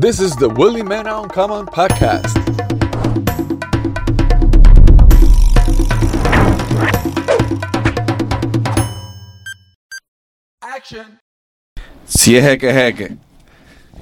[0.00, 2.38] This is the Willie Man Uncommon podcast.
[10.62, 11.18] Action.
[12.04, 13.16] Si es jeque, jeque.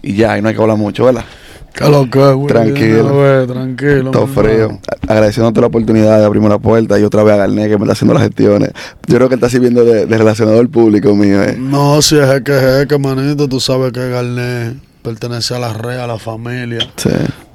[0.02, 1.24] Y ya, y no hay que hablar mucho, ¿verdad?
[1.72, 2.46] ¿Qué lo que, güey?
[2.46, 3.14] Tranquilo.
[3.14, 4.10] Una vez, tranquilo.
[4.10, 4.78] Todo frío.
[5.08, 7.94] Agradeciéndote la oportunidad de abrirme la puerta y otra vez a Garnet que me está
[7.94, 8.72] haciendo las gestiones.
[9.06, 11.56] Yo creo que él está sirviendo de, de relacionador público mío, ¿eh?
[11.58, 14.76] No, si es que jeque, manito, tú sabes que Garnet
[15.06, 16.80] pertenece a la red, a la familia.
[16.96, 17.10] Sí.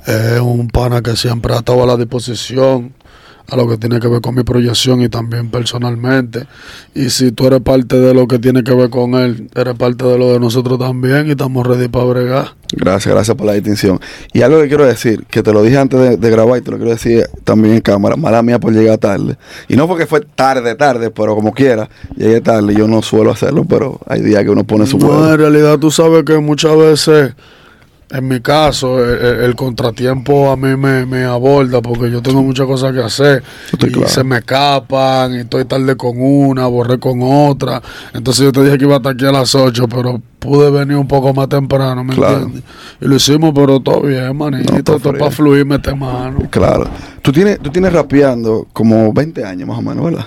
[0.08, 2.94] Es un pana que siempre ha estado a la disposición
[3.50, 6.46] a lo que tiene que ver con mi proyección y también personalmente.
[6.94, 10.06] Y si tú eres parte de lo que tiene que ver con él, eres parte
[10.06, 12.56] de lo de nosotros también y estamos ready para bregar.
[12.74, 14.00] Gracias, gracias por la distinción.
[14.34, 16.72] Y algo que quiero decir, que te lo dije antes de, de grabar y te
[16.72, 19.36] lo quiero decir también en cámara, mala mía por llegar tarde.
[19.68, 22.74] Y no porque fue tarde, tarde, pero como quiera, llegué tarde.
[22.74, 25.32] Yo no suelo hacerlo, pero hay días que uno pone su No, huevo.
[25.34, 27.34] en realidad tú sabes que muchas veces,
[28.14, 32.94] en mi caso, el, contratiempo a mí me, me aborda porque yo tengo muchas cosas
[32.94, 34.10] que hacer Estoy y claro.
[34.10, 37.82] se me escapan y estoy tarde con una, borré con otra.
[38.14, 40.98] Entonces yo te dije que iba a estar aquí a las 8, pero pude venir
[40.98, 42.38] un poco más temprano, ¿me Claro.
[42.44, 42.64] entiendes?
[43.00, 44.74] Y lo hicimos, pero todo bien, manito.
[44.74, 46.40] No, todo para fluir, mete mano.
[46.50, 46.86] Claro.
[47.22, 50.26] Tú tienes, tú tienes rapeando como 20 años más o menos, ¿verdad?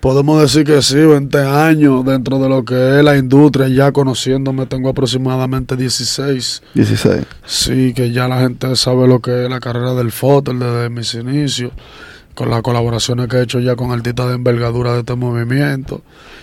[0.00, 4.66] Podemos decir que sí, 20 años dentro de lo que es la industria, ya conociéndome
[4.66, 6.62] tengo aproximadamente 16.
[6.74, 7.26] 16.
[7.44, 11.14] Sí, que ya la gente sabe lo que es la carrera del foto desde mis
[11.14, 11.72] inicios,
[12.34, 16.02] con las colaboraciones que he hecho ya con artistas de envergadura de este movimiento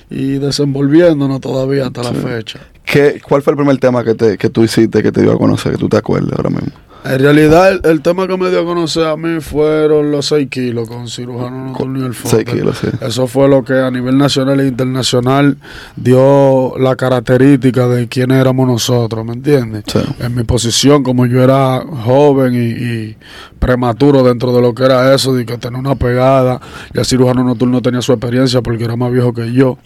[0.09, 2.59] y desenvolviéndonos todavía hasta la fecha.
[2.83, 5.37] ¿Qué, ¿Cuál fue el primer tema que, te, que tú hiciste que te dio a
[5.37, 6.73] conocer, que tú te acuerdas ahora mismo?
[7.05, 10.49] En realidad, el, el tema que me dio a conocer a mí fueron los 6
[10.49, 12.35] kilos con cirujano nocturno y el foto.
[12.35, 12.87] 6 kilos, sí.
[12.99, 15.57] Eso fue lo que a nivel nacional e internacional
[15.95, 19.83] dio la característica de quiénes éramos nosotros, ¿me entiendes?
[19.85, 19.99] Sí.
[20.19, 23.17] En mi posición, como yo era joven y, y
[23.59, 26.59] prematuro dentro de lo que era eso, de que tenía una pegada,
[26.93, 29.77] y el cirujano nocturno tenía su experiencia porque era más viejo que yo.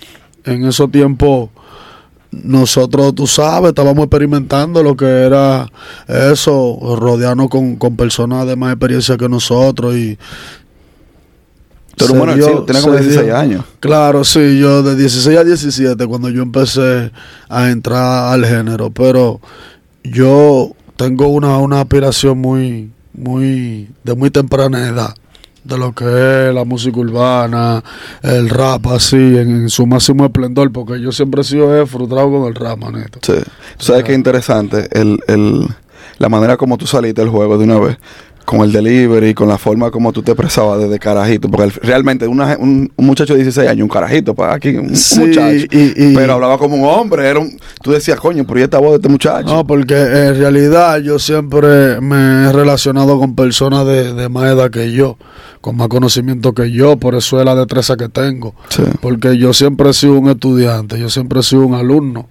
[0.45, 1.49] En esos tiempos,
[2.31, 5.67] nosotros, tú sabes, estábamos experimentando lo que era
[6.07, 10.17] eso, rodearnos con, con personas de más experiencia que nosotros y
[11.95, 13.37] Tú eres se un buen dio- como se 16 dio.
[13.37, 13.65] años.
[13.79, 17.11] Claro, sí, yo de 16 a 17 cuando yo empecé
[17.49, 19.41] a entrar al género, pero
[20.03, 25.13] yo tengo una, una aspiración muy, muy, de muy temprana edad
[25.69, 26.05] de lo que
[26.49, 27.83] es la música urbana,
[28.23, 32.47] el rap así, en, en su máximo esplendor, porque yo siempre he sido frustrado con
[32.47, 33.19] el rap, manito.
[33.21, 33.39] Sí.
[33.77, 35.67] Sabes qué interesante el, el,
[36.17, 37.97] la manera como tú saliste del juego de una vez,
[38.49, 42.25] con el delivery, con la forma como tú te expresabas desde carajito, porque el- realmente
[42.25, 46.15] una- un, un muchacho de 16 años, un carajito, para aquí, un, muchacho, y- y-
[46.15, 48.95] pero hablaba como un hombre, era un, tú decías, coño, pero ¿y esta voz de
[48.95, 49.47] este muchacho?
[49.53, 54.71] No, porque en realidad yo siempre me he relacionado con personas de, de más edad
[54.71, 55.17] que yo,
[55.61, 58.55] con más conocimiento que yo, por eso es la destreza que tengo.
[58.69, 58.81] Sí.
[58.99, 62.27] Porque yo siempre he sido un estudiante, yo siempre he sido un alumno.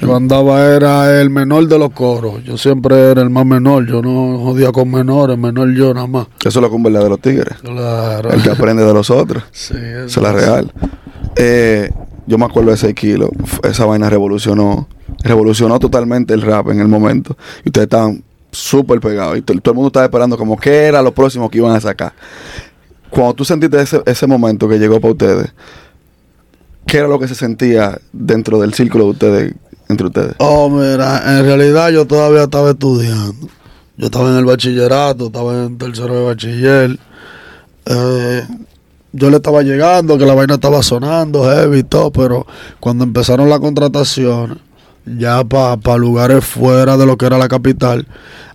[0.00, 4.02] Yo andaba, era el menor de los coros, yo siempre era el más menor, yo
[4.02, 6.26] no jodía con menores, menor yo nada más.
[6.40, 8.30] Eso es lo que un verdadero tigre, Claro.
[8.30, 9.42] el que aprende de los otros.
[9.52, 10.72] Sí, eso es la real.
[11.36, 11.90] Eh,
[12.26, 13.30] yo me acuerdo de 6 kilos.
[13.62, 14.88] Esa vaina revolucionó.
[15.22, 17.36] Revolucionó totalmente el rap en el momento.
[17.64, 19.36] Y ustedes estaban súper pegados.
[19.38, 21.80] Y to- todo el mundo estaba esperando como qué era lo próximo que iban a
[21.80, 22.12] sacar.
[23.10, 25.52] Cuando tú sentiste ese, ese momento que llegó para ustedes,
[26.86, 29.54] ¿qué era lo que se sentía dentro del círculo de ustedes,
[29.88, 30.34] entre ustedes?
[30.38, 33.48] Oh, mira, en realidad yo todavía estaba estudiando.
[33.96, 36.98] Yo estaba en el bachillerato, estaba en tercero de bachiller.
[37.86, 38.46] Eh,
[39.12, 42.46] yo le estaba llegando, que la vaina estaba sonando, heavy y todo, pero
[42.80, 44.58] cuando empezaron las contrataciones,
[45.06, 48.06] ya para lugares fuera de lo que era la capital,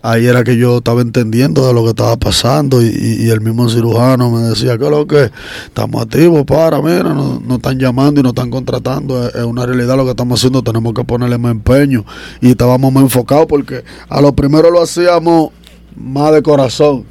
[0.02, 4.30] ahí era que yo estaba entendiendo de lo que estaba pasando y, el mismo cirujano
[4.30, 5.30] me decía que lo que
[5.66, 9.64] estamos activos, para, mira, nos, nos están llamando y nos están contratando, es, es una
[9.64, 12.04] realidad lo que estamos haciendo, tenemos que ponerle más empeño
[12.40, 15.50] y estábamos más enfocados porque a lo primero lo hacíamos
[15.96, 17.04] más de corazón.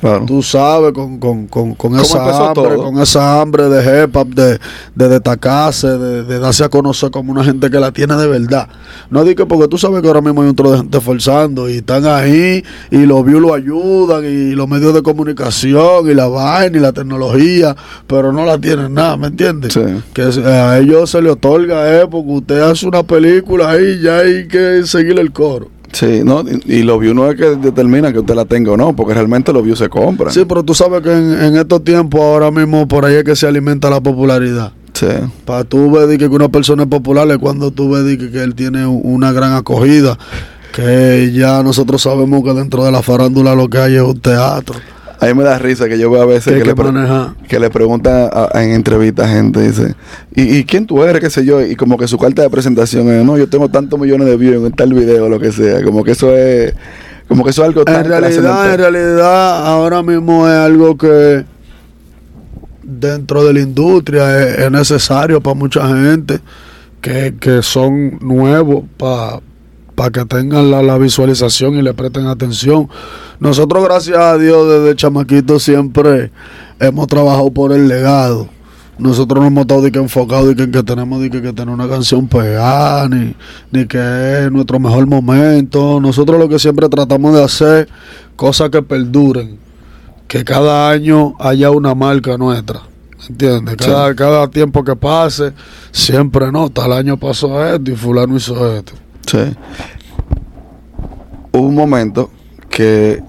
[0.00, 0.24] Claro.
[0.26, 2.84] Tú sabes, con, con, con, con ¿Cómo esa hambre, todo?
[2.84, 4.58] con esa hambre de hip hop, de,
[4.94, 8.68] de destacarse, de, de darse a conocer como una gente que la tiene de verdad.
[9.10, 11.68] No digo que porque tú sabes que ahora mismo hay un tro de gente forzando
[11.68, 16.28] y están ahí y los views lo ayudan y los medios de comunicación y la
[16.28, 17.76] vaina y la tecnología,
[18.06, 19.72] pero no la tienen nada, ¿me entiendes?
[19.72, 19.80] Sí.
[20.12, 24.48] Que a ellos se le otorga, eh, porque usted hace una película ahí ya hay
[24.48, 25.73] que seguirle el coro.
[25.94, 28.76] Sí, no, y, y los views no es que determina que usted la tenga o
[28.76, 30.32] no, porque realmente los views se compran.
[30.32, 33.36] Sí, pero tú sabes que en, en estos tiempos ahora mismo por ahí es que
[33.36, 34.72] se alimenta la popularidad.
[34.92, 35.06] Sí.
[35.44, 38.54] Para tú ver que una persona es popular es cuando tú ves que, que él
[38.54, 40.18] tiene una gran acogida.
[40.74, 44.74] que ya nosotros sabemos que dentro de la farándula lo que hay es un teatro.
[45.24, 46.84] A mí me da risa que yo veo a veces Que que, le, pre-
[47.48, 49.94] que le preguntan a- a- en entrevistas gente, dice,
[50.34, 51.20] ¿Y, ¿y quién tú eres?
[51.20, 51.60] qué sé yo?
[51.64, 54.66] Y como que su carta de presentación es, no, yo tengo tantos millones de views
[54.66, 55.82] en tal video, lo que sea.
[55.82, 56.74] Como que eso es,
[57.28, 61.44] como que eso es algo tan En realidad, en realidad, ahora mismo es algo que
[62.82, 66.38] dentro de la industria es, es necesario para mucha gente
[67.00, 69.40] que, que son nuevos para
[70.12, 72.88] que tengan la, la visualización y le presten atención.
[73.40, 76.30] Nosotros, gracias a Dios, desde chamaquito siempre
[76.80, 78.48] hemos trabajado por el legado.
[78.96, 81.74] Nosotros no hemos estado de que enfocados de que, que tenemos de que, que tener
[81.74, 83.34] una canción pegada, ni,
[83.72, 86.00] ni que es nuestro mejor momento.
[86.00, 87.88] Nosotros lo que siempre tratamos de hacer,
[88.36, 89.58] cosas que perduren,
[90.28, 92.82] que cada año haya una marca nuestra.
[93.28, 93.76] ¿Entiendes?
[93.76, 95.52] Cada, cada tiempo que pase,
[95.90, 98.92] siempre no, tal año pasó esto y fulano hizo esto.
[99.26, 99.56] Sí.
[101.52, 102.30] Hubo un momento
[102.68, 103.22] que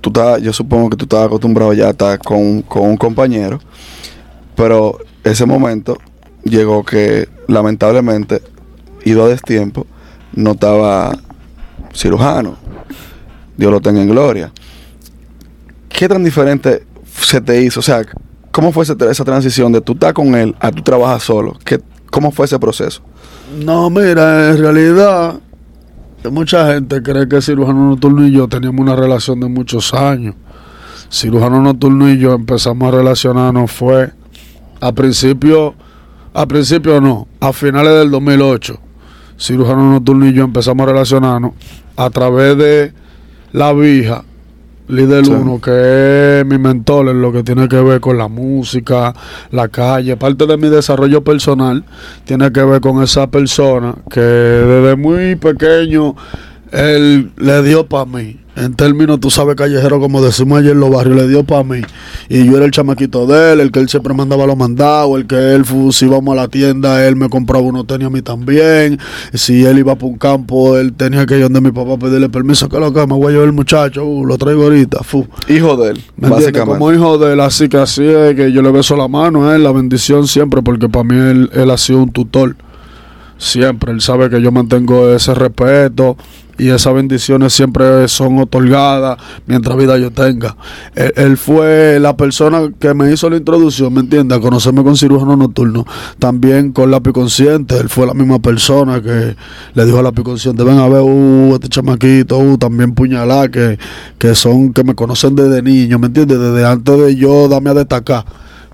[0.00, 3.60] tú estabas, yo supongo que tú estabas acostumbrado ya a estar con, con un compañero,
[4.56, 5.98] pero ese momento
[6.44, 8.42] llegó que lamentablemente,
[9.04, 9.86] ido a destiempo,
[10.34, 11.16] no estaba
[11.94, 12.56] cirujano.
[13.56, 14.52] Dios lo tenga en gloria.
[15.88, 16.84] ¿Qué tan diferente
[17.20, 17.80] se te hizo?
[17.80, 18.02] O sea,
[18.50, 21.58] ¿cómo fue esa, transición de tú estar con él a tú trabajar solo?
[21.64, 21.80] ¿Qué,
[22.12, 23.00] ¿Cómo fue ese proceso?
[23.64, 25.40] No, mira, en realidad,
[26.30, 30.34] mucha gente cree que cirujano nocturno y yo teníamos una relación de muchos años.
[31.10, 34.12] Cirujano nocturno y yo empezamos a relacionarnos fue
[34.82, 35.74] a principio,
[36.34, 38.78] a principio no, a finales del 2008.
[39.38, 41.52] Cirujano nocturno y yo empezamos a relacionarnos
[41.96, 42.92] a través de
[43.52, 44.22] la vieja
[44.88, 45.30] Líder Sí.
[45.30, 49.14] 1, que es mi mentor en lo que tiene que ver con la música,
[49.50, 50.16] la calle.
[50.16, 51.84] Parte de mi desarrollo personal
[52.24, 56.16] tiene que ver con esa persona que desde muy pequeño
[56.72, 58.41] él le dio para mí.
[58.54, 61.80] En términos, tú sabes, callejero, como decimos ayer en los barrios, le dio para mí.
[62.28, 65.26] Y yo era el chamaquito de él, el que él siempre mandaba los mandados, el
[65.26, 68.98] que él, si íbamos a la tienda, él me compraba unos tenis a mí también.
[69.32, 72.68] Si él iba para un campo, él tenía que ir donde mi papá pedirle permiso,
[72.68, 75.26] que lo que me voy a llevar el muchacho, uh, lo traigo ahorita, fu.
[75.48, 76.60] Hijo de él, básicamente.
[76.60, 79.56] Como hijo de él, así que así es que yo le beso la mano a
[79.56, 82.54] él, la bendición siempre, porque para mí él, él ha sido un tutor.
[83.42, 86.16] Siempre, él sabe que yo mantengo ese respeto
[86.58, 89.18] y esas bendiciones siempre son otorgadas
[89.48, 90.56] mientras vida yo tenga.
[90.94, 94.38] Él, fue la persona que me hizo la introducción, ¿me entiendes?
[94.38, 95.84] A conocerme con cirujano nocturno.
[96.20, 99.34] También con lápiz consciente, él fue la misma persona que
[99.74, 103.76] le dijo a lápiz consciente, ven a ver, uh, este chamaquito, uh, también puñalá, que,
[104.18, 106.38] que son, que me conocen desde niño, ¿me entiendes?
[106.38, 108.24] Desde antes de yo darme a destacar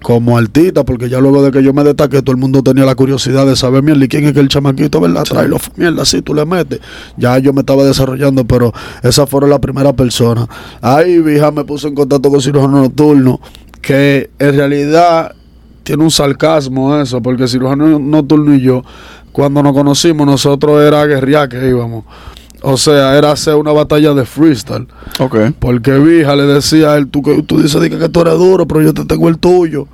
[0.03, 2.95] como artista, porque ya luego de que yo me destaqué, todo el mundo tenía la
[2.95, 5.25] curiosidad de saber, mierda, ¿y quién es que el chamaquito, verdad?
[5.25, 6.81] Trae los mierda, así tú le metes.
[7.17, 8.73] Ya yo me estaba desarrollando, pero
[9.03, 10.47] esa fue la primera persona.
[10.81, 13.41] Ahí, vieja, me puso en contacto con cirujano nocturno,
[13.81, 15.35] que en realidad
[15.83, 18.83] tiene un sarcasmo eso, porque cirujano nocturno y yo,
[19.33, 22.05] cuando nos conocimos, nosotros era guerrear que íbamos.
[22.63, 24.89] O sea, era hacer una batalla de freestyle.
[25.21, 25.37] Ok.
[25.59, 28.67] Porque Vija le decía a él, tú, tú dices di que, que tú eres duro,
[28.67, 29.87] pero yo te tengo el tuyo.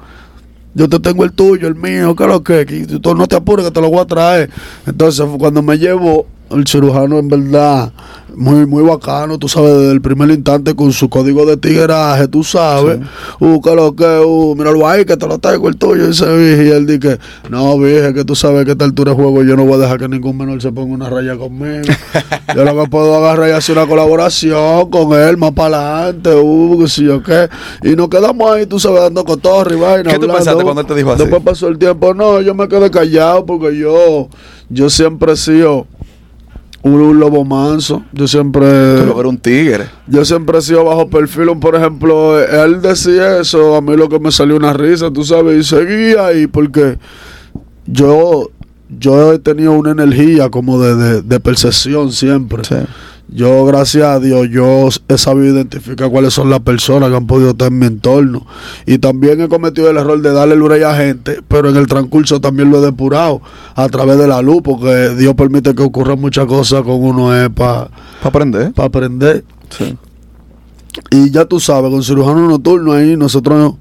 [0.75, 3.65] Yo te tengo el tuyo, el mío, que lo que, que tú no te apures
[3.65, 4.51] que te lo voy a traer.
[4.87, 7.93] Entonces, cuando me llevó el cirujano, en verdad,
[8.37, 12.43] muy muy bacano, tú sabes, desde el primer instante con su código de tigueraje, tú
[12.43, 13.01] sabes.
[13.41, 16.63] Uh, que lo que, uh, míralo ahí, que te lo traigo el tuyo, dice Vija.
[16.63, 17.19] Y él dice,
[17.51, 19.79] no, Vija, que tú sabes que a esta altura de juego yo no voy a
[19.79, 21.83] dejar que ningún menor se ponga una raya conmigo.
[22.55, 26.79] yo lo que puedo agarrar y hacer una colaboración con él más para adelante, uh,
[26.81, 27.49] que si yo qué.
[27.83, 30.11] Y nos quedamos ahí, tú sabes, dando cotorra y vaina.
[30.11, 30.65] ¿Qué tú hablando, pensaste uh.
[30.65, 31.23] cuando él te dijo así?
[31.23, 34.29] Después pasó el tiempo, no, yo me quedé callado porque yo,
[34.69, 35.87] yo siempre he sido
[36.85, 38.05] un, un lobo manso.
[38.13, 38.67] Yo siempre.
[38.67, 39.87] Que era un tigre.
[40.07, 41.49] Yo siempre he sido bajo perfil.
[41.59, 45.59] Por ejemplo, él decía eso, a mí lo que me salió una risa, tú sabes,
[45.59, 46.99] y seguía ahí porque
[47.87, 48.51] yo,
[48.89, 52.63] yo he tenido una energía como de, de, de percepción siempre.
[52.65, 52.77] Sí.
[53.29, 57.51] Yo, gracias a Dios, yo he sabido identificar cuáles son las personas que han podido
[57.51, 58.47] estar en mi entorno.
[58.87, 62.41] Y también he cometido el error de darle luz a gente, pero en el transcurso
[62.41, 63.41] también lo he depurado
[63.75, 67.49] a través de la luz, porque Dios permite que ocurran muchas cosas con uno es
[67.49, 67.89] para
[68.23, 68.73] Para aprender.
[68.77, 69.45] aprender.
[69.71, 69.97] Sí.
[71.11, 73.75] Y ya tú sabes, con cirujano nocturno ahí nosotros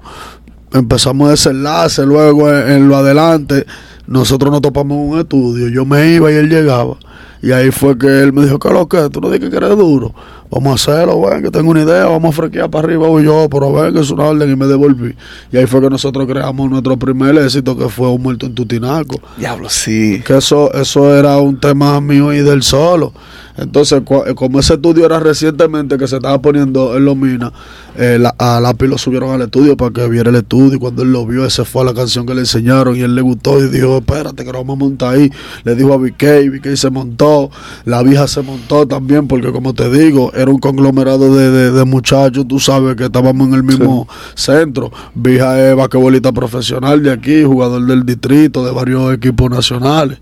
[0.72, 3.66] empezamos ese enlace, luego en, en lo adelante
[4.06, 6.96] nosotros nos topamos en un estudio, yo me iba y él llegaba.
[7.44, 9.10] Y ahí fue que él me dijo, ¿qué lo que?
[9.10, 10.14] Tú no dices que eres duro.
[10.50, 13.06] Vamos a hacerlo, ven, que tengo una idea, vamos a frequear para arriba.
[13.20, 15.14] Y yo, pero ven, que es una orden y me devolví.
[15.52, 19.20] Y ahí fue que nosotros creamos nuestro primer éxito, que fue Un Muerto en Tutinaco.
[19.36, 20.22] Diablo, sí.
[20.26, 23.12] Que eso, eso era un tema mío y del solo.
[23.56, 27.52] Entonces, eh, como ese estudio era recientemente que se estaba poniendo en los minas,
[27.96, 30.74] eh, la- a Lápiz lo subieron al estudio para que viera el estudio.
[30.74, 33.14] Y cuando él lo vio, ese fue a la canción que le enseñaron y él
[33.14, 35.30] le gustó y dijo: Espérate, que lo vamos a montar ahí.
[35.62, 37.50] Le dijo a BK, BK se montó,
[37.84, 41.84] la vieja se montó también, porque como te digo, era un conglomerado de, de- de
[41.84, 44.90] muchachos, tú sabes que estábamos en el mismo centro.
[45.14, 50.18] Vieja es basquetbolista profesional de aquí, jugador del distrito, de varios equipos nacionales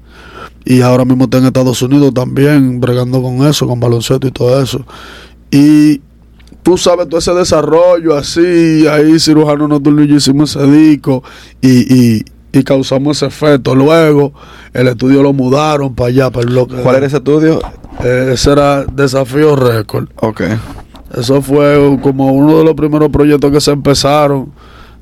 [0.64, 4.62] y ahora mismo está en Estados Unidos también bregando con eso, con baloncesto y todo
[4.62, 4.85] eso.
[5.50, 6.00] Y
[6.62, 11.23] tú sabes todo ese desarrollo así, ahí cirujano nocturno y yo hicimos ese disco
[11.61, 13.75] y, y, y causamos ese efecto.
[13.75, 14.33] Luego
[14.73, 16.76] el estudio lo mudaron para allá, para el bloque.
[16.76, 17.61] ¿Cuál era ese estudio?
[18.04, 20.09] Eh, ese era Desafío Record.
[20.16, 20.42] Ok.
[21.16, 24.50] Eso fue como uno de los primeros proyectos que se empezaron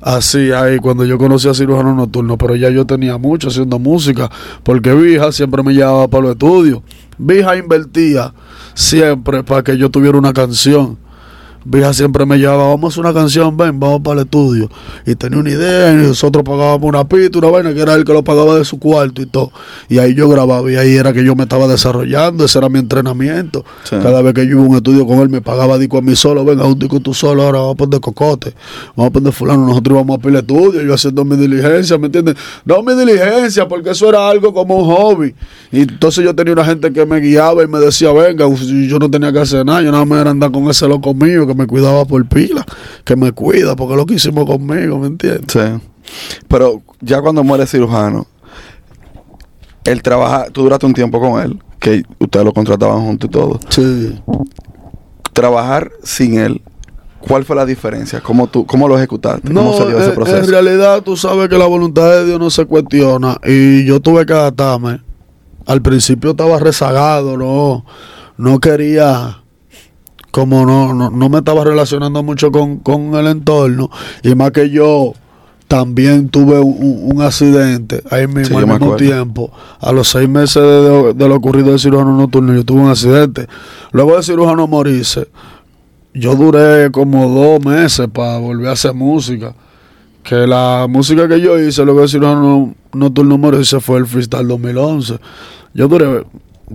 [0.01, 4.29] así ahí cuando yo conocí a Cirujano Nocturno, pero ya yo tenía mucho haciendo música,
[4.63, 6.81] porque Vija siempre me llevaba para los estudios.
[7.17, 8.33] Vija invertía
[8.73, 10.97] siempre para que yo tuviera una canción.
[11.63, 14.69] Vija siempre me llevaba, vamos a hacer una canción, ven, vamos para el estudio.
[15.05, 18.13] Y tenía una idea, y nosotros pagábamos una pista, una vaina, que era él que
[18.13, 19.51] lo pagaba de su cuarto y todo.
[19.87, 22.79] Y ahí yo grababa, y ahí era que yo me estaba desarrollando, ese era mi
[22.79, 23.63] entrenamiento.
[23.83, 23.95] Sí.
[24.01, 26.15] Cada vez que yo iba a un estudio con él, me pagaba disco a mí
[26.15, 28.55] solo, venga, un disco tú solo, ahora vamos a poner cocote,
[28.95, 32.35] vamos a poner fulano, nosotros íbamos a pedir estudio, yo haciendo mi diligencia, ¿me entiendes?
[32.65, 35.35] No mi diligencia, porque eso era algo como un hobby.
[35.71, 39.11] Y entonces yo tenía una gente que me guiaba y me decía, venga, yo no
[39.11, 41.67] tenía que hacer nada, yo nada más era andar con ese loco mío que me
[41.67, 42.65] cuidaba por pila,
[43.05, 45.45] que me cuida, porque es lo que hicimos conmigo, ¿me entiendes?
[45.51, 45.59] Sí.
[46.47, 48.25] Pero ya cuando muere cirujano,
[49.83, 53.59] él trabaja, tú duraste un tiempo con él, que ustedes lo contrataban juntos y todo.
[53.69, 54.21] Sí.
[55.33, 56.61] Trabajar sin él,
[57.19, 58.19] ¿cuál fue la diferencia?
[58.21, 59.47] ¿Cómo, tú, cómo lo ejecutaste?
[59.47, 60.37] ¿Cómo No, se dio ese en- proceso?
[60.37, 64.25] en realidad tú sabes que la voluntad de Dios no se cuestiona y yo tuve
[64.25, 65.01] que adaptarme.
[65.65, 67.85] Al principio estaba rezagado, no,
[68.37, 69.40] no quería,
[70.31, 73.89] como no, no, no me estaba relacionando mucho con, con el entorno
[74.23, 75.13] y más que yo
[75.67, 79.51] también tuve un, un- accidente ahí mismo Sí, al mismo tiempo.
[79.79, 82.89] A los seis meses de, de- de lo ocurrido del cirujano nocturno, yo tuve un
[82.89, 83.47] accidente.
[83.93, 85.27] Luego del cirujano morirse,
[86.13, 89.53] yo duré como dos meses para volver a hacer música.
[90.23, 95.19] Que la música que yo hice, luego del cirujano nocturno morirse, fue el freestyle 2011.
[95.73, 96.25] Yo duré,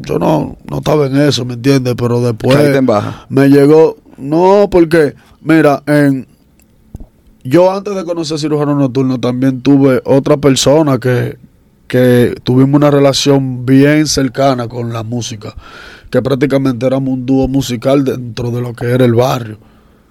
[0.03, 1.95] yo no, no estaba en eso, ¿me entiendes?
[1.97, 3.27] Pero después Caíste en baja.
[3.29, 6.27] me llegó, no, porque, mira, en
[7.45, 11.37] yo antes de conocer cirujano nocturno también tuve otra persona que,
[11.87, 15.55] que tuvimos una relación bien cercana con la música,
[16.11, 19.59] que prácticamente éramos un dúo musical dentro de lo que era el barrio.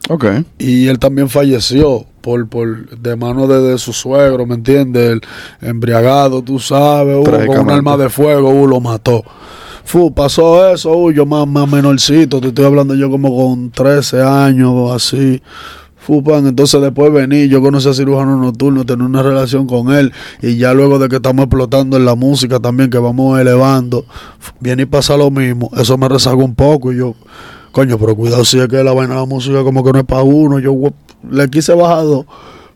[0.08, 0.26] Ok.
[0.60, 5.12] Y él también falleció por, por de mano de, de su suegro, ¿me entiendes?
[5.14, 5.22] El
[5.62, 9.24] embriagado, tú sabes, con un arma de fuego, uh, lo mató.
[9.86, 14.20] Fu, pasó eso, uh, yo más, más menorcito, te estoy hablando yo como con 13
[14.20, 15.44] años así.
[15.96, 20.12] Fu, pan, entonces después vení, yo conocí a cirujano nocturno, tenía una relación con él
[20.42, 24.06] y ya luego de que estamos explotando en la música también, que vamos elevando,
[24.60, 27.14] viene y pasa lo mismo, eso me rezagó un poco y yo,
[27.72, 30.06] coño, pero cuidado si es que la vaina de la música como que no es
[30.06, 30.76] para uno, yo
[31.30, 32.26] le quise bajar dos,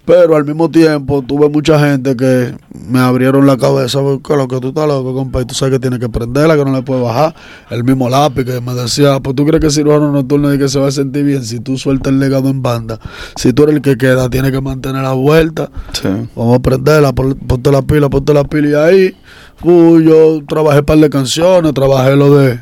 [0.10, 4.60] pero al mismo tiempo tuve mucha gente que me abrieron la cabeza, porque lo que
[4.60, 7.04] tú estás loco, compa, y tú sabes que tienes que prenderla, que no le puedes
[7.04, 7.36] bajar.
[7.70, 10.68] El mismo lápiz que me decía, pues tú crees que el cirujano nocturno y que
[10.68, 13.00] se va a sentir bien si tú sueltas el legado en banda.
[13.36, 15.70] Si tú eres el que queda, tienes que mantener la vuelta.
[15.92, 16.08] Sí.
[16.36, 19.16] Vamos a prenderla, pon- ponte la pila, ponte la pila y ahí.
[19.62, 22.60] uh, yo trabajé un par de canciones, trabajé lo de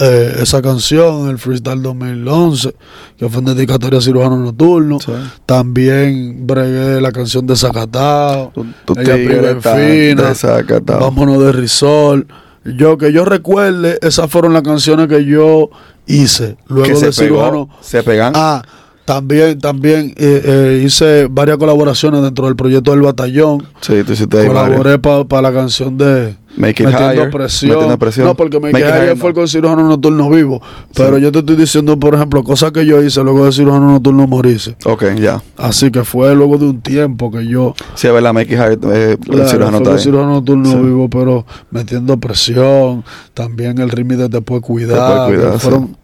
[0.00, 2.74] eh, esa canción, el Freestyle 2011,
[3.18, 4.98] que fue en dedicatoria a cirujano nocturno.
[4.98, 5.12] Sí.
[5.44, 8.50] También bregué la canción de Zacatao.
[8.54, 9.16] Tu, tu Ella
[9.60, 11.00] fina, desacatado.
[11.00, 12.26] Vámonos de Risol.
[12.64, 15.68] Yo que yo recuerde, esas fueron las canciones que yo
[16.06, 16.56] hice.
[16.66, 17.68] Luego de pegó, cirujano.
[17.82, 18.32] se pegan.
[18.34, 18.62] Ah,
[19.04, 23.66] también, también eh, eh, hice varias colaboraciones dentro del proyecto del batallón.
[23.80, 24.46] sí, tú hiciste ahí.
[24.46, 27.30] Colaboré para la canción de Make it Metiendo higher.
[27.30, 27.70] presión.
[27.72, 28.26] Metiendo presión.
[28.26, 29.34] No, porque me Make it higher, fue no.
[29.36, 30.60] con cirujano nocturno vivo.
[30.94, 34.26] Pero yo te estoy diciendo, por ejemplo, cosas que yo hice luego de cirujano nocturno
[34.26, 34.76] morirse.
[34.84, 35.40] Ok, ya.
[35.56, 38.58] Así que fue luego de un tiempo que yo Sí, a ver, la Make it
[38.58, 38.78] higher.
[38.92, 40.76] Eh, Claro, cirujano fue con cirujano nocturno Sí.
[40.78, 45.58] vivo, pero metiendo presión, también el ritmo de te puede cuidar, Te puede cuidar, que
[45.60, 45.96] fueron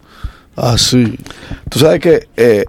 [0.55, 1.17] así.
[1.69, 2.65] Tú sabes que eh,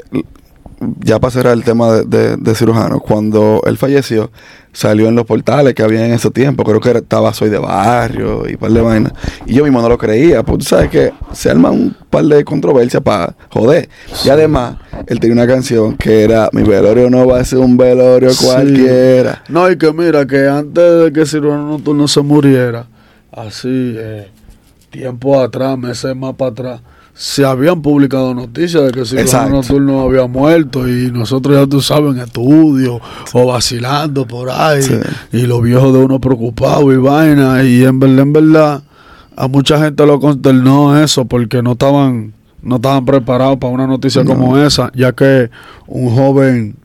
[1.00, 4.30] ya para cerrar el tema de, de- de cirujano, cuando él falleció,
[4.78, 6.62] salió en los portales que había en ese tiempo.
[6.62, 9.12] Creo que estaba Soy de Barrio y un par de vainas.
[9.44, 12.44] Y yo mismo no lo creía, porque tú sabes que se arma un par de
[12.44, 13.88] controversias para joder.
[14.24, 14.76] Y además,
[15.08, 18.44] él tenía una canción que era Mi velorio no va a ser un velorio Sí.
[18.44, 19.42] cualquiera.
[19.48, 22.86] No, y que mira, que antes de que Cirujano Nocturno se muriera,
[23.32, 24.28] así, eh,
[24.90, 26.80] tiempo atrás, meses más para atrás,
[27.20, 29.56] se habían publicado noticias de que Cirujano.
[29.56, 33.00] Nocturno había muerto y nosotros ya tú sabes, en estudio
[33.32, 34.94] o vacilando por ahí, Sí.
[35.32, 38.82] y los viejos de uno preocupados y vaina, y en verdad, en verdad,
[39.36, 44.22] a mucha gente lo consternó eso porque no estaban, no estaban preparados para una noticia
[44.22, 44.30] No.
[44.30, 45.50] como esa, ya que
[45.88, 46.76] un joven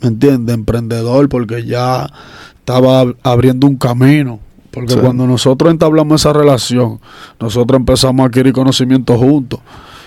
[0.00, 0.54] ¿me entiendes?
[0.54, 2.10] Emprendedor, porque ya
[2.58, 4.38] estaba ab- abriendo un camino.
[4.74, 4.98] Porque Sí.
[5.00, 7.00] cuando nosotros entablamos esa relación,
[7.40, 9.60] nosotros empezamos a adquirir conocimiento juntos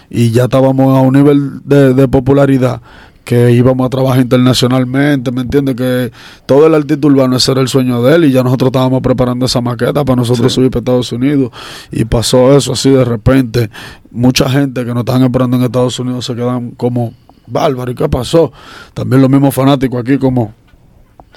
[0.09, 2.81] y ya estábamos a un nivel de, de popularidad
[3.23, 5.75] que íbamos a trabajar internacionalmente, ¿me entiendes?
[5.75, 6.11] Que
[6.45, 9.45] todo el artista urbano ese era el sueño de él y ya nosotros estábamos preparando
[9.45, 10.55] esa maqueta para nosotros Sí.
[10.55, 11.51] subir para Estados Unidos
[11.91, 13.69] y pasó eso así de repente.
[14.11, 17.13] Mucha gente que nos estaban esperando en Estados Unidos se quedan como,
[17.47, 18.51] bárbaro, ¿y qué pasó?
[18.93, 20.53] También los mismos fanáticos aquí como,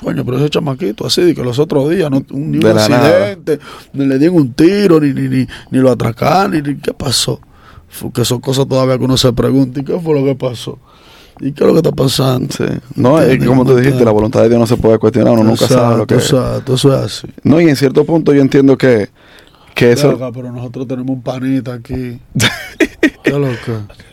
[0.03, 2.85] coño, pero ese chamaquito así, de que los otros días, no, un, ni un nada.
[2.85, 3.59] accidente,
[3.93, 7.41] ni le dieron un tiro, ni, ni, ni, ni lo atracaron, ni, ni qué pasó.
[8.15, 10.79] Que son cosas todavía que uno se pregunta, ¿y qué fue lo que pasó?
[11.41, 12.49] ¿Y qué es lo que está pasando?
[12.55, 12.65] Sí.
[12.95, 15.67] No, es como tú dijiste, la voluntad de Dios no se puede cuestionar, uno nunca
[15.67, 16.33] sabe lo que es.
[16.33, 17.29] Exacto, eso es así.
[17.43, 19.09] No, y en cierto punto yo entiendo que,
[19.75, 20.17] que eso...
[20.33, 22.21] Pero nosotros tenemos un panita aquí.
[23.23, 24.10] ¿Qué es lo que?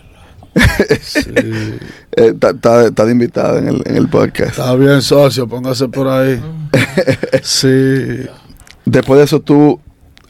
[1.01, 1.21] Sí.
[1.35, 1.79] eh,
[2.11, 4.51] Está está- está de invitada en el, en el podcast.
[4.51, 6.41] Está bien, socio, póngase por ahí.
[7.43, 8.25] Sí.
[8.85, 9.79] Después de eso tú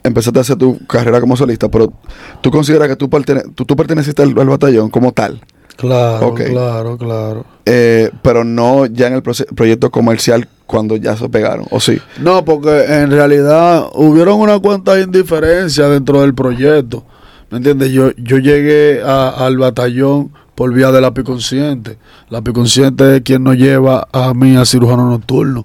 [0.02, 1.92] empezaste a hacer tu carrera como solista, pero
[2.40, 5.40] tú consideras que tú, pertene- tú, tú perteneciste al, al batallón como tal,
[5.76, 6.40] Claro, Ok.
[6.50, 7.44] claro, claro.
[7.64, 12.00] eh, pero no ya en el proyecto comercial cuando ya se pegaron, ¿o sí?
[12.20, 17.04] No, porque en realidad hubieron una cuanta indiferencia dentro del proyecto.
[17.50, 17.90] ¿Me entiendes?
[17.92, 21.98] Yo, yo llegué al batallón por vía de lápiz consciente.
[22.30, 25.64] Lápiz consciente es quien nos lleva a mí a cirujano nocturno.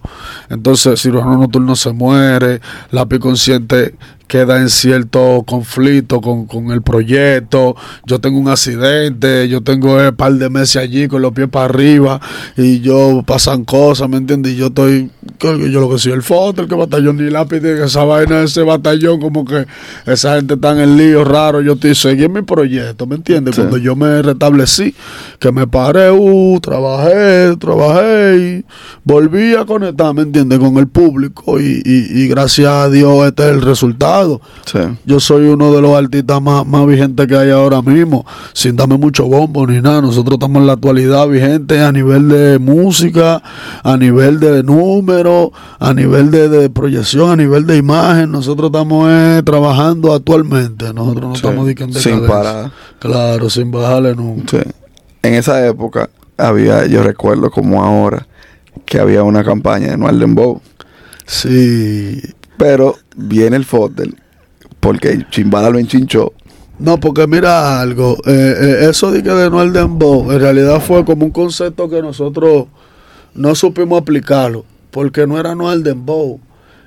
[0.52, 3.96] Entonces, cirujano nocturno se muere, lápiz consciente
[4.34, 7.76] queda en cierto conflicto con, con el proyecto.
[8.08, 11.66] Yo tengo un accidente, yo tengo un par de meses allí con los pies para
[11.66, 12.20] arriba
[12.58, 14.54] y yo pasan cosas, ¿me entiendes?
[14.54, 18.06] Y yo estoy, yo lo que soy el foto, el que batallón ni lápiz, esa
[18.06, 19.68] vaina de ese batallón, como que
[20.08, 21.62] esa gente está en el lío raro.
[21.62, 23.54] Yo estoy seguí en mi proyecto, ¿me entiendes?
[23.54, 23.62] Sí.
[23.62, 24.83] Cuando yo me restablecí,
[25.40, 28.66] que me paré, uh, trabajé, trabajé y
[29.04, 30.60] volví a conectar, ¿me entiendes?
[30.60, 34.42] Con el público y, y, y gracias a Dios este es el resultado.
[34.66, 34.80] Sí.
[35.06, 38.98] Yo soy uno de los artistas más, más vigentes que hay ahora mismo, sin darme
[38.98, 40.02] mucho bombo ni nada.
[40.02, 43.42] Nosotros estamos en la actualidad vigentes a nivel de música,
[43.84, 48.32] a nivel de números, a nivel de, de proyección, a nivel de imagen.
[48.32, 50.94] Nosotros estamos eh, trabajando actualmente.
[50.94, 51.42] Nosotros no Sí.
[51.46, 52.72] estamos en Sin parar.
[53.00, 54.64] Claro, sin bajarle nunca.
[54.64, 54.70] Sí.
[55.24, 58.28] En esa época había, yo recuerdo como ahora,
[58.86, 60.62] que había una campaña de Noel Dembow.
[61.26, 62.22] Sí.
[62.58, 64.16] Pero viene el Fotel,
[64.80, 66.34] porque Chimbala lo enchinchó.
[66.80, 70.82] No, porque mira algo, eh, eh, eso de que de no el dembow, en realidad
[70.82, 72.66] fue como un concepto que nosotros
[73.36, 76.40] no supimos aplicarlo, porque no era no el dembow.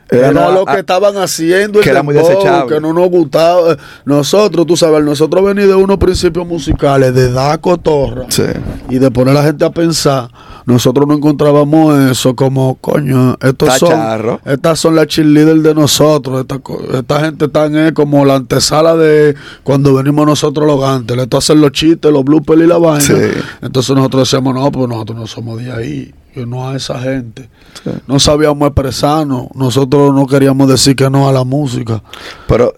[0.09, 2.75] Era Era, a- lo que a- estaban haciendo el que era muy desechable.
[2.75, 3.73] que no nos gustaba.
[3.73, 8.45] Eh, Nosotros, tú sabes, nosotros venimos de unos principios musicales de dar cotorra Sí.
[8.89, 10.29] y de poner a la gente a pensar,
[10.65, 14.41] nosotros no encontrábamos eso como, coño, estos Está son, charro.
[14.45, 16.61] estas son las cheerleaders de nosotros, esta,
[16.99, 21.61] esta gente tan es como la antesala de cuando venimos nosotros los gantes, esto hacen
[21.61, 23.01] los chistes, los bloopers y la vaina.
[23.01, 23.15] Sí.
[23.63, 27.49] Entonces nosotros decíamos, no, pues nosotros no somos de ahí, que no a esa gente.
[27.83, 27.91] Sí.
[28.07, 32.03] No sabíamos expresarnos, nosotros no queríamos decir que no a la música.
[32.47, 32.75] Pero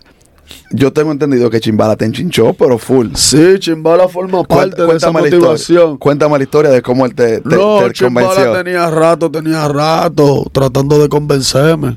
[0.71, 3.09] yo tengo entendido que Chimbala te enchinchó, pero full.
[3.15, 5.97] Sí, Chimbala forma parte de esa Cuéntame la motivación.
[5.99, 8.63] Cuéntame la historia de cómo él te, te, no, te Chimbala convenció.
[8.63, 11.97] tenía rato, tenía rato tratando de convencerme.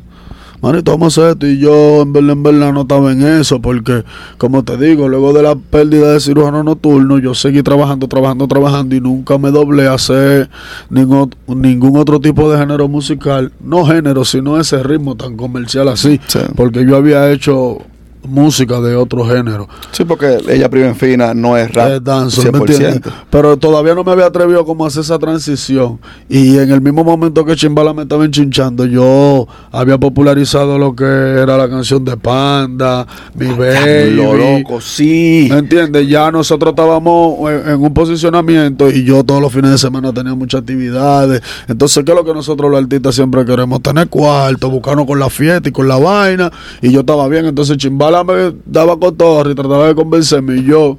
[0.62, 1.48] Manito, vamos a hacer esto.
[1.48, 3.62] Y yo, en verdad, en verdad, no estaba en eso.
[3.62, 4.04] Porque,
[4.38, 8.96] como te digo, luego de la pérdida de cirujano nocturno, yo seguí trabajando, trabajando, trabajando.
[8.96, 10.50] Y nunca me doblé a hacer
[10.90, 13.52] ningún, ningún otro tipo de género musical.
[13.60, 16.20] No género, sino ese ritmo tan comercial así.
[16.28, 16.40] Sí.
[16.56, 17.80] Porque yo había hecho
[18.24, 19.68] música de otro género.
[19.92, 21.92] Sí, porque ella prima fina no es rap.
[21.92, 22.72] Es dancehall, ¿me 100%.
[22.72, 23.14] entiendes?
[23.30, 26.00] Pero todavía no me había atrevido como a hacer esa transición.
[26.30, 31.04] Y en el mismo momento que Chimbala me estaba enchinchando, yo había popularizado lo que
[31.04, 34.12] era la canción de Panda, Mi Baby.
[34.12, 35.48] Lo loco, sí.
[35.50, 36.08] ¿Me entiendes?
[36.08, 40.36] Ya nosotros estábamos en, en un posicionamiento y yo todos los fines de semana tenía
[40.36, 41.42] muchas actividades.
[41.68, 43.82] Entonces, ¿qué es lo que nosotros los artistas siempre queremos?
[43.82, 46.52] Tener cuarto, buscarnos con la fiesta y con la vaina.
[46.82, 47.46] Y yo estaba bien.
[47.46, 50.58] Entonces, Chimbala me daba cotorra y trataba de convencerme.
[50.58, 50.98] Y yo,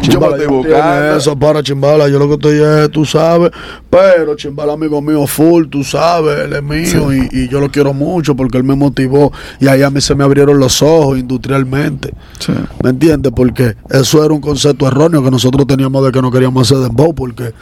[0.00, 1.16] Chimbala, yo buscando.
[1.16, 2.08] eso para Chimbala.
[2.08, 3.50] Yo lo que estoy es, tú sabes.
[3.90, 7.12] Pero Chimbala, amigo mío, full, tú sabes, él es mío.
[7.12, 9.32] Y, y yo lo quiero mucho porque él me motivó.
[9.60, 12.14] Y ahí a mí se me abrieron los ojos industrialmente.
[12.38, 12.52] Sí.
[12.82, 13.32] ¿Me entiendes?
[13.34, 17.14] Porque eso era un concepto erróneo que nosotros teníamos de que no queríamos hacer dembow
[17.14, 17.52] porque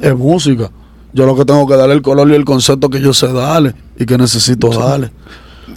[0.00, 0.70] es música.
[1.12, 3.74] Yo lo que tengo que darle el color y el concepto que yo sé darle
[3.98, 5.10] y que necesito darle.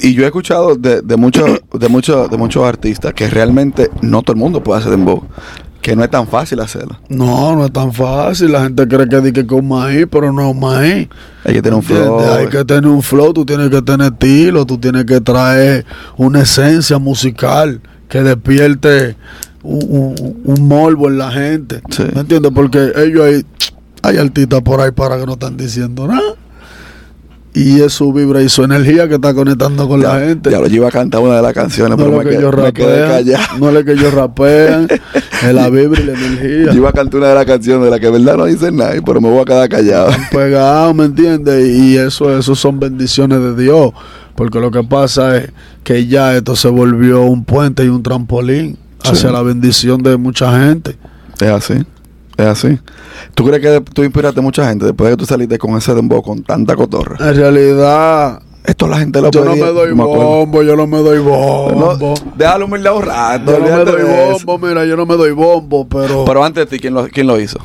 [0.01, 4.21] Y yo he escuchado de, de muchos de muchos de muchos artistas que realmente no
[4.21, 5.23] todo el mundo puede hacer dembow,
[5.81, 6.97] que no es tan fácil hacerlo.
[7.09, 8.51] No, no es tan fácil.
[8.51, 11.07] La gente cree que di que con maíz, pero no es maíz.
[11.43, 12.05] Hay que tener un ¿Entiendes?
[12.07, 12.19] flow.
[12.33, 15.85] Hay que tener un flow, tú tienes que tener estilo, tú tienes que traer
[16.17, 19.15] una esencia musical que despierte
[19.63, 21.81] un, un- un morbo en la gente.
[21.89, 22.03] Sí.
[22.13, 22.51] ¿Me entiendes?
[22.53, 23.45] Porque ellos hay,
[24.03, 26.21] hay artistas por ahí para que no están diciendo nada.
[27.55, 30.49] Y es su vibra y su energía que está conectando con la gente.
[30.49, 32.55] Ya lo yo iba a cantar una de las canciones, no pero me, que ellos
[32.55, 33.57] me quedé callado.
[33.59, 34.87] no es que ellos rapean,
[35.43, 36.71] es la vibra y la energía.
[36.71, 38.95] Yo iba a cantar una de las canciones de las que verdad no dicen nada,
[39.05, 40.11] pero me voy a quedar callado.
[40.31, 41.67] pegado, ¿me entiendes?
[41.67, 43.91] Y eso, eso son bendiciones de Dios.
[44.35, 45.51] Porque lo que pasa es
[45.83, 50.59] que ya esto se volvió un puente y un trampolín hacia la bendición de mucha
[50.59, 50.97] gente.
[51.39, 51.85] Es así,
[52.37, 52.79] es así.
[53.35, 55.93] ¿Tú crees que tú inspiraste a mucha gente después de que tú saliste con ese
[55.93, 57.17] dembow con tanta cotorra?
[57.29, 60.97] En realidad, Esto la gente lo yo no me doy me bombo, yo no me
[60.99, 61.97] doy bombo.
[61.99, 63.51] No, déjalo humildad un rato.
[63.51, 64.03] yo no me doy
[64.43, 66.23] bombo, mira, yo no me doy bombo, pero...
[66.25, 67.59] Pero antes de ti, ¿quién lo, quién lo hizo?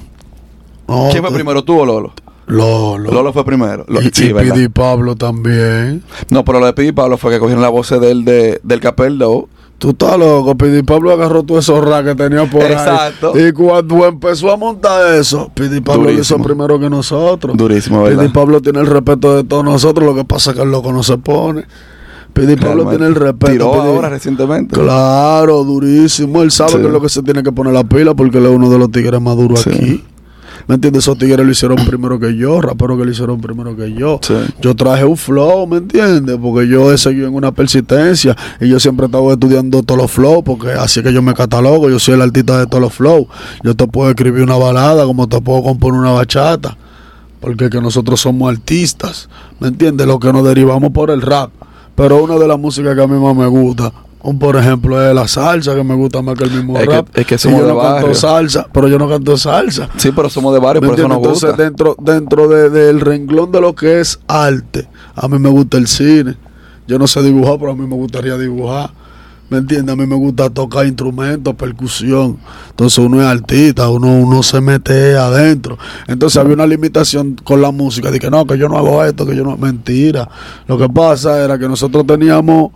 [0.88, 2.12] no, ¿Quién fue te- primero, tú o Lolo?
[2.46, 3.12] Lolo.
[3.12, 3.84] Lolo fue primero.
[3.88, 4.34] Y, sí, y.
[4.34, 6.02] Pidi Pablo también.
[6.30, 8.80] No, pero lo de Pidi Pablo fue que cogieron la voz de él de, del
[8.80, 9.48] Capeldo.
[9.78, 13.32] Tú estás loco, Pidi Pablo agarró todo esos rap que tenía por Exacto.
[13.36, 13.46] ahí.
[13.46, 17.56] Y cuando empezó a montar eso, Pidi Pablo lo hizo primero que nosotros.
[17.56, 18.22] Durísimo, ¿verdad?
[18.24, 20.92] Pidi Pablo tiene el respeto de todos nosotros, lo que pasa es que el loco
[20.92, 21.64] no se pone.
[22.32, 22.96] Pidi Pablo Realmente.
[22.98, 23.52] tiene el respeto.
[23.52, 24.74] Tiró Pidi- ahora recientemente.
[24.74, 26.42] Claro, durísimo.
[26.42, 26.76] Él sabe Sí.
[26.78, 28.78] que es lo que se tiene que poner la pila porque él es uno de
[28.78, 29.70] los tigres más duros Sí.
[29.72, 30.04] aquí.
[30.68, 31.04] ¿Me entiendes?
[31.04, 34.20] Esos tigres lo hicieron primero que yo, raperos que lo hicieron primero que yo.
[34.22, 34.34] Sí.
[34.60, 36.36] Yo traje un flow, ¿me entiendes?
[36.36, 40.10] Porque yo he seguido en una persistencia y yo siempre he estado estudiando todos los
[40.10, 43.28] flows porque así que yo me catalogo, yo soy el artista de todos los flows.
[43.64, 46.76] Yo te puedo escribir una balada como te puedo componer una bachata.
[47.40, 50.06] Porque que nosotros somos artistas, ¿me entiendes?
[50.06, 51.50] Lo que nos derivamos por el rap.
[51.94, 53.90] Pero una de las músicas que a mí más me gusta,
[54.38, 57.26] por ejemplo, es la salsa, que me gusta más que el mismo Es que- es
[57.26, 58.14] que Y somos yo de no canto barrio.
[58.14, 59.88] salsa, pero yo no canto salsa.
[59.96, 61.40] Sí, pero somos de barrio, ¿Me por eso nos entiendes?
[61.42, 61.48] gusta.
[61.50, 65.76] Entonces, dentro, dentro de- del renglón de lo que es arte, a mí me gusta
[65.78, 66.36] el cine.
[66.86, 68.90] Yo no sé dibujar, pero a mí me gustaría dibujar.
[69.50, 69.94] ¿Me entiendes?
[69.94, 72.36] A mí me gusta tocar instrumentos, percusión.
[72.68, 75.78] Entonces uno es artista, uno, uno se mete adentro.
[76.06, 78.10] Entonces había una limitación con la música.
[78.10, 79.56] De que no, que yo no hago esto, que yo no...
[79.56, 80.28] Mentira.
[80.66, 82.72] Lo que pasa era que nosotros teníamos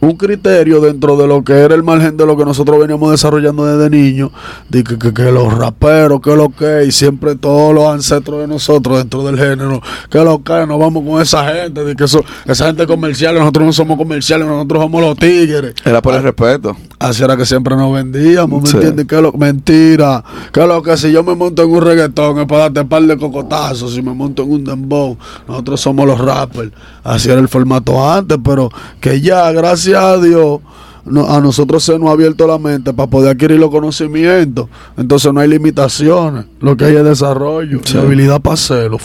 [0.00, 3.66] un criterio dentro de lo que era el margen de lo que nosotros veníamos desarrollando
[3.66, 4.30] desde niños,
[4.68, 8.46] de que, que- que los raperos, que lo que, y siempre todos los ancestros de
[8.46, 12.24] nosotros dentro del género, que lo que, nos vamos con esa gente, de que eso,
[12.46, 15.74] esa gente comercial, nosotros no somos comerciales, nosotros somos los tigres.
[15.84, 16.74] Era por el respeto.
[16.98, 18.76] Así era que siempre nos vendíamos, ¿me Sí.
[18.76, 19.06] entiendes?
[19.06, 20.22] Que lo, mentira.
[20.52, 23.16] Que lo que si yo me monto en un reggaetón es para darte par de
[23.18, 25.16] cocotazos, si me monto en un dembow,
[25.48, 26.70] nosotros somos los rappers.
[27.02, 30.60] Así era el formato antes, pero que ya, gracias a Dios,
[31.04, 34.68] no- a nosotros se nos ha abierto la mente para poder adquirir los conocimientos.
[34.96, 37.96] Entonces no hay limitaciones, lo que hay es desarrollo, Sí.
[37.96, 38.98] y habilidad para hacerlo.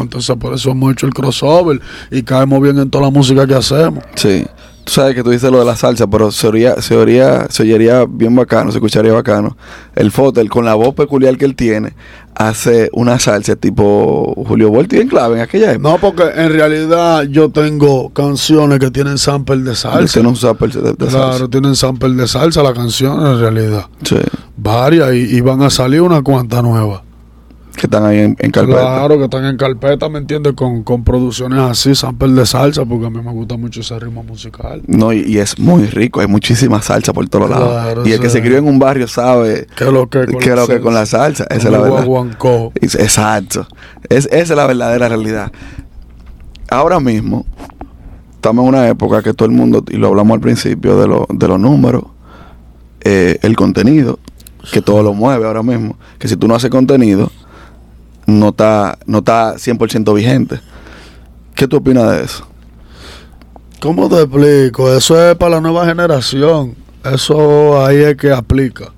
[0.00, 1.80] Entonces por eso hemos hecho el crossover
[2.10, 4.04] y caemos bien en toda la música que hacemos.
[4.14, 4.44] Sí.
[4.90, 7.62] Tú sabes que tú dices lo de la salsa, pero se oiría, se oiría, se
[7.62, 9.56] oiría bien bacano, se escucharía bacano.
[9.94, 11.94] El Fotel, con la voz peculiar que él tiene,
[12.34, 15.88] hace una salsa tipo Julio Volti en clave en aquella época.
[15.88, 20.12] No, porque en realidad yo tengo canciones que tienen sample de salsa.
[20.12, 21.48] Tiene un sample de, de claro, salsa.
[21.48, 23.86] tienen sample de salsa la canción en realidad.
[24.02, 24.16] Sí.
[24.56, 27.02] Varias y, y van a salir unas cuantas nuevas.
[27.76, 28.78] Que están ahí en, en carpeta.
[28.80, 30.52] Claro, que están en carpeta, ¿me entiendes?
[30.54, 34.22] Con, con producciones así, sample de salsa, porque a mí me gusta mucho ese ritmo
[34.22, 34.82] musical.
[34.86, 38.08] No, y, y es muy rico, hay muchísima salsa por todos Claro, lados.
[38.08, 40.56] Y el que se crió en un barrio sabe ¿Qué lo que con qué es
[40.56, 41.44] lo que con la salsa.
[41.44, 42.06] Esa es la verdad.
[42.82, 43.66] Exacto.
[44.08, 45.50] Es, esa es la verdadera realidad.
[46.68, 47.46] Ahora mismo,
[48.34, 51.26] estamos en una época que todo el mundo, y lo hablamos al principio de, lo-
[51.30, 52.04] de los números,
[53.02, 54.18] eh, el contenido,
[54.72, 55.96] que todo lo mueve ahora mismo.
[56.18, 57.30] Que si tú no haces contenido,
[58.38, 60.60] no está, no está 100% vigente.
[61.54, 62.46] ¿Qué tú opinas de eso?
[63.80, 64.92] ¿Cómo te explico?
[64.92, 66.74] Eso es para la nueva generación.
[67.04, 68.92] Eso ahí es que aplica.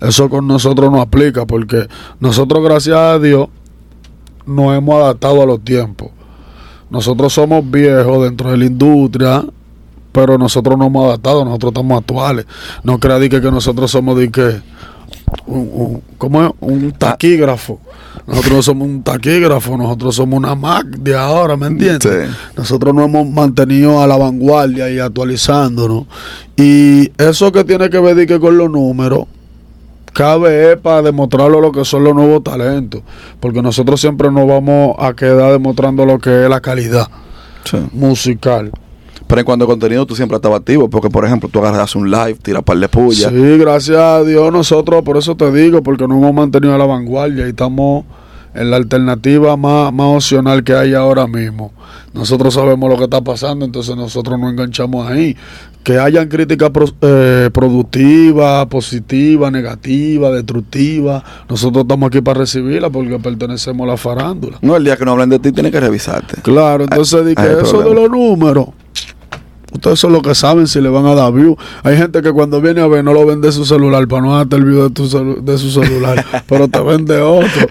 [0.00, 1.86] Eso con nosotros no aplica porque
[2.20, 3.48] nosotros, gracias a Dios,
[4.46, 6.10] nos hemos adaptado a los tiempos.
[6.90, 9.44] Nosotros somos viejos dentro de la industria,
[10.12, 12.46] pero nosotros no hemos adaptado, nosotros estamos actuales.
[12.82, 14.60] No crea que, que nosotros somos de que
[15.46, 16.50] un, un- ¿cómo es?
[16.60, 17.78] un taquígrafo.
[18.26, 22.02] Nosotros no somos un taquígrafo, nosotros somos una Mac de ahora, ¿me entiendes?
[22.28, 22.34] Sí.
[22.56, 26.04] Nosotros nos hemos mantenido a la vanguardia y actualizándonos.
[26.56, 29.24] Y eso que tiene que ver que con los números,
[30.12, 33.02] cabe es para demostrarlo lo que son los nuevos talentos.
[33.40, 37.08] Porque nosotros siempre nos vamos a quedar demostrando lo que es la calidad
[37.64, 37.78] Sí.
[37.92, 38.70] musical.
[39.30, 40.90] Pero en cuanto a contenido, tú siempre estabas activo.
[40.90, 43.30] Porque, por ejemplo, tú agarras un live, tiras par de puya.
[43.30, 46.84] Sí, gracias a Dios nosotros, por eso te digo, porque nos hemos mantenido a la
[46.84, 48.04] vanguardia y estamos
[48.52, 51.72] en la alternativa más, más opcional que hay ahora mismo.
[52.12, 55.36] Nosotros sabemos lo que está pasando, entonces nosotros nos enganchamos ahí.
[55.84, 63.18] Que hayan críticas pro- eh, productivas, positivas, negativas, destructivas, nosotros estamos aquí para recibirlas porque
[63.18, 64.58] pertenecemos a la farándula.
[64.60, 66.42] No, el día que no hablen de ti, tienes que revisarte.
[66.42, 68.66] Claro, entonces di que eso de los números.
[69.72, 71.56] Ustedes son los que saben si le van a dar view.
[71.84, 74.36] Hay gente que cuando viene a ver no lo ven de su celular para no
[74.36, 77.66] darte el view de, tu celu- de su celular, pero te vende otro.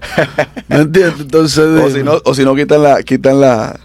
[0.70, 1.20] ¿Me entiendes?
[1.20, 3.80] Entonces, O si no, o si no quitan la, quitan la,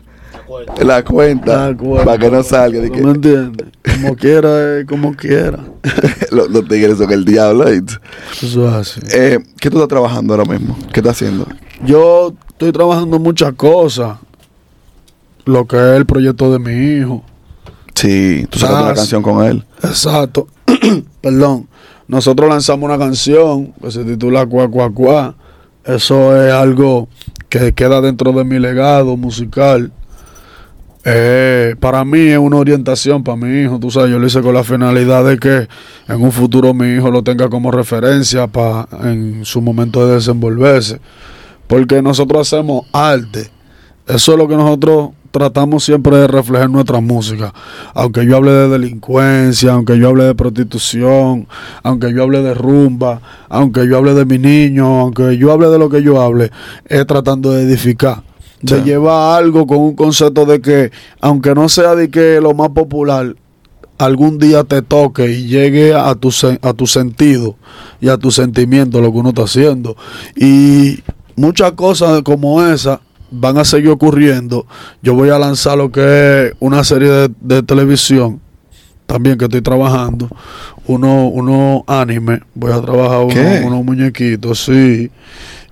[0.81, 1.74] la cuenta
[2.05, 2.81] para que no salga.
[2.81, 3.66] de ¿No que- me entiendes?
[4.00, 4.48] Como quiera,
[4.81, 5.59] eh, como quiera.
[6.31, 7.68] los, los tigres son el diablo.
[7.68, 7.83] ¿eh?
[8.40, 9.00] Eso es así.
[9.12, 10.79] Eh, ¿Qué tú estás trabajando ahora mismo?
[10.92, 11.46] ¿Qué estás haciendo?
[11.85, 14.18] Yo estoy trabajando muchas cosas.
[15.46, 17.22] Lo que es el proyecto de mi hijo.
[17.94, 18.96] Sí, tú sacaste Ah, una sí.
[19.00, 19.64] canción con él.
[19.83, 20.46] Exacto.
[21.20, 21.68] Perdón.
[22.07, 25.35] Nosotros lanzamos una canción que se titula Cuá, Cuá, Cuá.
[25.85, 27.09] Eso es algo
[27.48, 29.90] que queda dentro de mi legado musical.
[31.07, 33.78] Eh, para mí es una orientación para mi hijo.
[33.78, 35.68] Tú sabes, yo lo hice con la finalidad de que
[36.09, 41.00] en un futuro mi hijo lo tenga como referencia para en su momento de desenvolverse.
[41.66, 43.50] Porque nosotros hacemos arte.
[44.07, 47.53] Eso es lo que nosotros tratamos siempre de reflejar nuestra música.
[47.92, 51.49] Aunque yo hable de delincuencia, aunque yo hable de prostitución,
[51.83, 55.79] aunque yo hable de rumba, aunque yo hable de mi niño, aunque yo hable de
[55.81, 56.53] lo que yo hable,
[56.87, 58.23] es tratando de edificar.
[58.62, 58.85] De Sí.
[58.85, 63.35] llevar algo con un concepto de que, aunque no sea de que lo más popular,
[63.99, 66.31] algún día te toque y llegue a tu,
[66.62, 67.57] a tu sentido
[68.01, 69.97] y a tu sentimiento lo que uno está haciendo.
[70.37, 71.01] Y
[71.35, 74.67] muchas cosas como esa van a seguir ocurriendo.
[75.03, 78.41] Yo voy a lanzar lo que es una serie de, de televisión
[79.07, 80.29] también que estoy trabajando.
[80.87, 82.41] Uno, uno anime.
[82.55, 85.11] Voy a trabajar unos, unos muñequitos, sí.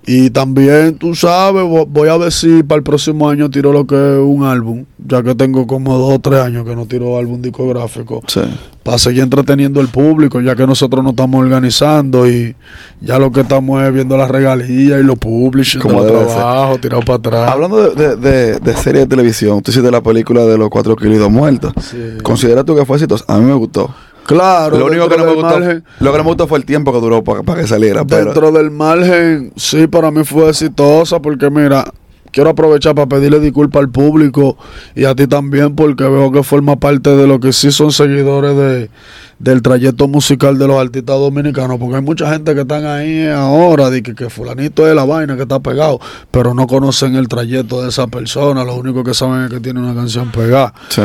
[0.04, 3.86] Y también, tú sabes, vo- voy a ver si para el próximo año tiro lo
[3.86, 7.16] que es un álbum, ya que tengo como dos o tres años que no tiro
[7.18, 8.40] álbum discográfico, Sí.
[8.82, 12.56] para seguir entreteniendo al público, ya que nosotros nos estamos organizando y
[13.00, 16.10] ya lo que estamos es viendo las regalías y los publishing de Como ser.
[16.26, 17.50] trabajos, tirado para atrás.
[17.52, 20.96] Hablando de, de, de- de serie de televisión, tú hiciste la película de los cuatro
[20.96, 21.72] kilos muertos.
[21.80, 21.96] Sí.
[22.24, 23.24] ¿Consideras tú que fue exitoso?
[23.28, 23.94] A mí me gustó.
[24.32, 26.64] Claro, lo único que no me gustó, margen- lo que no me gustó fue el
[26.64, 28.04] tiempo que duró para, para que saliera.
[28.04, 31.84] Pero, Dentro del margen, sí, para mí fue exitosa porque mira,
[32.30, 34.56] quiero aprovechar para pedirle disculpas al público
[34.94, 38.56] y a ti también porque veo que forma parte de lo que sí son seguidores
[38.56, 38.90] de,
[39.38, 43.90] del trayecto musical de los artistas dominicanos, porque hay mucha gente que están ahí ahora,
[43.90, 47.82] de que, que fulanito es la vaina que está pegado, pero no conocen el trayecto
[47.82, 50.72] de esa persona, lo único que saben es que tiene una canción pegada.
[50.88, 51.02] Sí.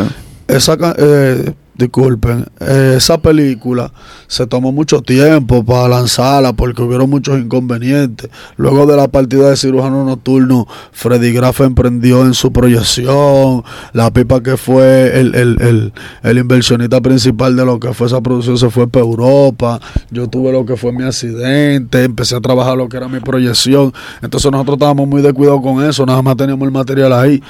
[0.48, 3.92] Esa, eh, disculpen, eh, esa película
[4.28, 8.30] se tomó mucho tiempo para lanzarla porque hubieron muchos inconvenientes.
[8.58, 13.64] Luego de la partida de cirujano nocturno, Freddy Graf emprendió en su proyección.
[13.94, 18.22] La pipa que fue el, el, el, el inversionista principal de lo que fue esa
[18.22, 19.80] producción se fue para Europa.
[20.12, 23.94] Yo tuve lo que fue mi accidente, empecé a trabajar lo que era mi proyección.
[24.22, 27.42] Entonces nosotros estábamos muy descuidados con eso, nada más teníamos el material ahí.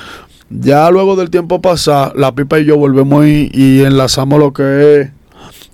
[0.49, 5.01] Ya luego del tiempo pasar, la pipa y yo volvemos y, y enlazamos lo que
[5.01, 5.09] es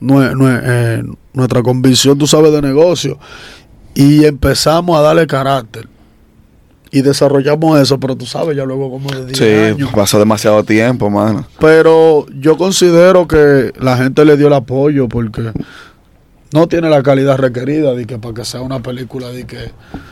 [0.01, 3.19] nue- nue- eh, nuestra convicción, tú sabes, de negocio.
[3.93, 5.87] Y empezamos a darle carácter.
[6.91, 9.89] Y desarrollamos eso, pero tú sabes, ya luego como de 10 Sí, años.
[9.95, 11.45] pasó demasiado tiempo, mano.
[11.59, 15.51] Pero yo considero que la gente le dio el apoyo porque
[16.53, 19.71] no tiene la calidad requerida de que para que sea una película de que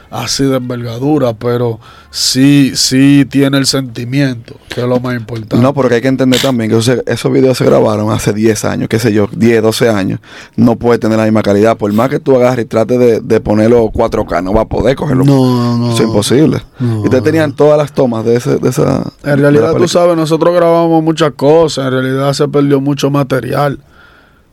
[0.10, 5.58] así de envergadura, pero sí, sí tiene el sentimiento, que es lo más importante.
[5.58, 8.90] No, porque hay que entender también que esos, esos videos se grabaron hace 10 años,
[8.90, 10.20] qué sé yo, 10, 12 años.
[10.56, 11.78] No puede tener la misma calidad.
[11.78, 14.96] Por más que tú agarres y trates de, de ponerlo 4K, no va a poder
[14.96, 15.24] cogerlo.
[15.24, 15.94] No, no.
[15.94, 16.62] Eso es imposible.
[16.80, 17.02] No.
[17.02, 19.04] y ustedes tenían todas las tomas de, ese, de esa.
[19.24, 23.80] En de realidad, tú sabes, nosotros grabamos muchas cosas, en realidad se perdió mucho material,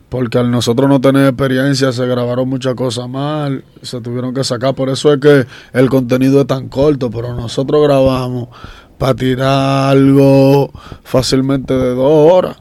[0.09, 4.75] porque al nosotros no tener experiencia se grabaron muchas cosas mal, se tuvieron que sacar,
[4.75, 8.49] por eso es que el contenido es tan corto, pero nosotros grabamos
[8.97, 10.71] para tirar algo
[11.03, 12.57] fácilmente de dos horas.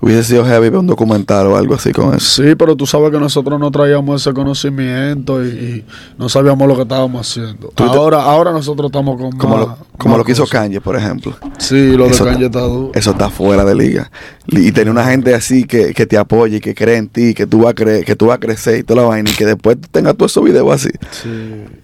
[0.00, 2.42] Hubiese sido heavy un documental o algo así con eso.
[2.42, 5.84] Sí, pero tú sabes que nosotros no traíamos ese conocimiento y, y
[6.18, 7.72] no sabíamos lo que estábamos haciendo.
[7.76, 10.46] Ahora, ahora nosotros estamos con Como, más- lo, como más lo que hizo.
[10.46, 11.34] Kanye, por ejemplo.
[11.58, 12.90] Sí, lo de Kanye está- está duro.
[12.94, 14.10] Eso está fuera de liga.
[14.46, 17.46] Y tener una gente así que, que te apoye y que cree en ti, que
[17.46, 19.44] tú vas a creer, que tú vas a crecer y toda la vaina, y que
[19.46, 20.90] después tengas todos esos videos así.
[21.10, 21.28] Sí,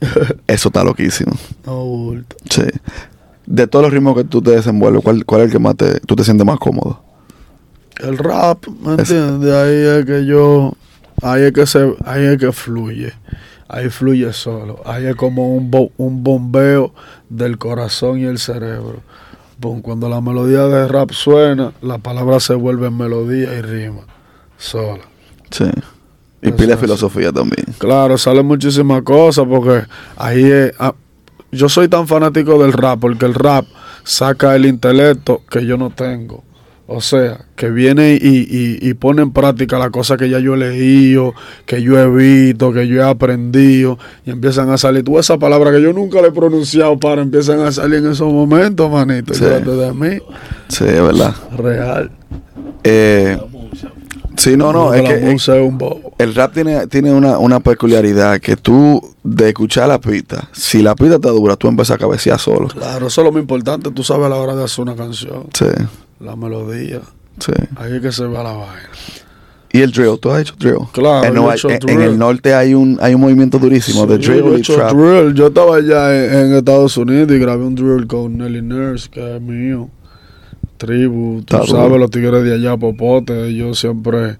[0.46, 1.32] Eso está loquísimo.
[1.66, 2.14] no.
[2.50, 2.62] Sí.
[3.46, 6.00] De todos los ritmos que tú te desenvuelves, ¿cuál, cuál es el que más te,
[6.00, 7.02] tú te sientes más cómodo?
[8.00, 9.52] El rap, ¿me Es- entiendes?
[9.52, 10.72] Ahí es que yo,
[11.22, 13.12] ahí es que se, ahí es que fluye,
[13.68, 16.92] ahí fluye solo, ahí es como un, bo- un bombeo
[17.28, 19.00] del corazón y el cerebro.
[19.82, 24.02] Cuando la melodía de rap suena, la palabra se vuelve melodía y rima,
[24.58, 25.04] sola.
[25.50, 25.64] Sí.
[26.42, 27.64] Y Eso pila de filosofía también.
[27.78, 29.84] Claro, salen muchísimas cosas porque
[30.16, 30.92] ahí es, ah,
[31.50, 33.64] yo soy tan fanático del rap porque el rap
[34.02, 36.44] saca el intelecto que yo no tengo.
[36.86, 40.52] O sea, que viene y, y, y pone en práctica las cosas que ya yo
[40.52, 41.32] he leído,
[41.64, 45.02] que yo he visto, que yo he aprendido, y empiezan a salir.
[45.02, 48.30] Tú esas palabras que yo nunca le he pronunciado para, empiezan a salir en esos
[48.30, 49.32] momentos, manito.
[49.32, 49.44] Sí.
[49.44, 50.18] De mí,
[50.68, 51.34] Sí, es verdad.
[51.56, 52.10] real.
[52.84, 53.38] Eh,
[54.36, 56.12] sí, no, no, es la que es- musa es un bobo.
[56.18, 60.94] el rap tiene, tiene una, una peculiaridad que tú, de escuchar la pista, si la
[60.94, 62.68] pista está dura, tú empiezas a cabecear solo.
[62.68, 65.44] Claro, eso es lo más importante, tú sabes a la hora de hacer una canción,
[65.54, 65.64] Sí,
[66.20, 67.00] la melodía.
[67.40, 67.52] sí.
[67.76, 68.88] Ahí es que se va la vaina.
[69.72, 70.76] Y el drill, ¿tú has hecho drill?
[70.92, 72.00] Claro, en, yo he Nueva- hecho en- en drill.
[72.02, 74.92] el norte hay un, hay un movimiento durísimo de Sí, drill yo he y trap.
[74.92, 75.34] drill.
[75.34, 79.34] Yo estaba allá en, en Estados Unidos y grabé un drill con Nelly Nurse, que
[79.36, 79.90] es mío.
[80.76, 81.98] Tribu, tú Está sabes, duro.
[81.98, 84.38] los tigres de allá, Popote, ellos siempre,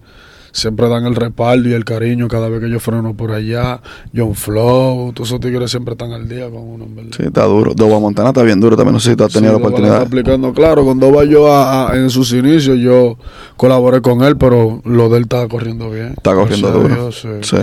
[0.55, 3.81] siempre dan el respaldo y el cariño cada vez que yo freno por allá.
[4.17, 7.11] John Flow, todos esos tigres siempre están al día con uno, en verdad.
[7.17, 7.75] Sí, está duro.
[7.75, 8.95] Doba Montana está bien duro también.
[8.95, 10.07] No sé si tú has tenido Sí, la Doba está oportunidad.
[10.07, 10.53] aplicando.
[10.55, 13.19] Claro, cuando va yo a, a- en sus inicios, yo
[13.57, 16.15] colaboré con él, pero lo de él está corriendo bien.
[16.17, 17.11] Está corriendo Gracias duro.
[17.11, 17.57] Dios, sí.
[17.57, 17.63] Sí.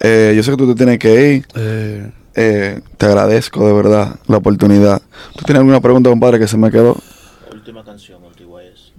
[0.00, 1.46] Eh, yo sé que tú te tienes que ir.
[1.56, 5.00] Eh, Eh, te agradezco de verdad la oportunidad.
[5.36, 6.94] ¿Tú tienes alguna pregunta, compadre, que se me quedó?
[7.50, 8.92] Última canción, Antigua es.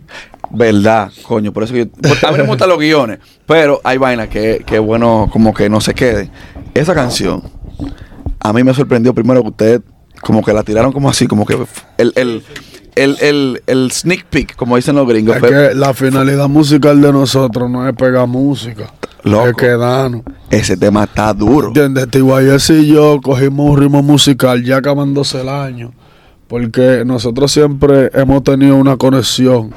[0.49, 1.51] Verdad, coño.
[1.51, 4.63] Por eso que yo, a mí no me gustan los guiones, pero hay vainas que,
[4.65, 6.31] que bueno como que no se queden.
[6.73, 7.43] Esa canción,
[8.39, 9.81] a mí me sorprendió primero que ustedes
[10.21, 11.57] como que la tiraron como así, como que
[11.97, 12.43] el, el,
[12.95, 15.37] el, el, el sneak peek, como dicen los gringos.
[15.37, 18.91] Es que la finalidad musical de nosotros no es pegar música,
[19.23, 19.47] Loco.
[19.47, 20.21] es quedarnos.
[20.49, 21.67] ese tema está duro.
[21.67, 22.09] ¿Entiendes?
[22.09, 25.93] Tiguayes y yo cogimos un ritmo musical ya acabándose el año,
[26.47, 29.71] porque nosotros siempre hemos tenido una conexión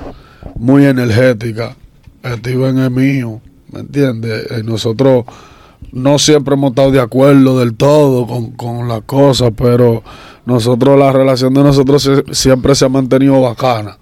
[0.60, 1.76] muy energética.
[2.24, 3.40] Steven es mío,
[3.72, 4.50] ¿me entiendes?
[4.50, 5.24] Eh, Nosotros
[5.92, 10.02] no siempre hemos estado de acuerdo del todo con, con las cosas, pero
[10.44, 13.98] nosotros, la relación de nosotros se- siempre se ha mantenido bacana.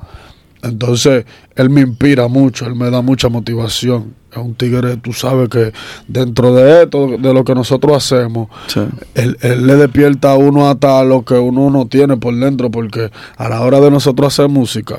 [0.63, 4.15] Entonces, él me inspira mucho, él me da mucha motivación.
[4.33, 5.73] Es un tigre, tú sabes que
[6.09, 8.81] dentro de esto, de lo que nosotros hacemos, Sí.
[9.15, 13.11] él, él le despierta a uno hasta lo que uno no tiene por dentro, porque
[13.37, 14.99] a la hora de nosotros hacer música,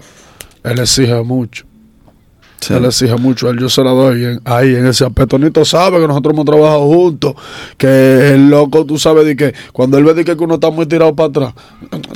[0.64, 1.66] él exige mucho.
[2.62, 2.74] Sí.
[2.74, 5.40] Él exige mucho, él yo se la doy en- ahí en ese aspecto.
[5.40, 7.34] Nito sabe que nosotros hemos trabajado juntos,
[7.78, 10.86] que el loco, tú sabes de que cuando él ve de que uno está muy
[10.86, 11.54] tirado para atrás,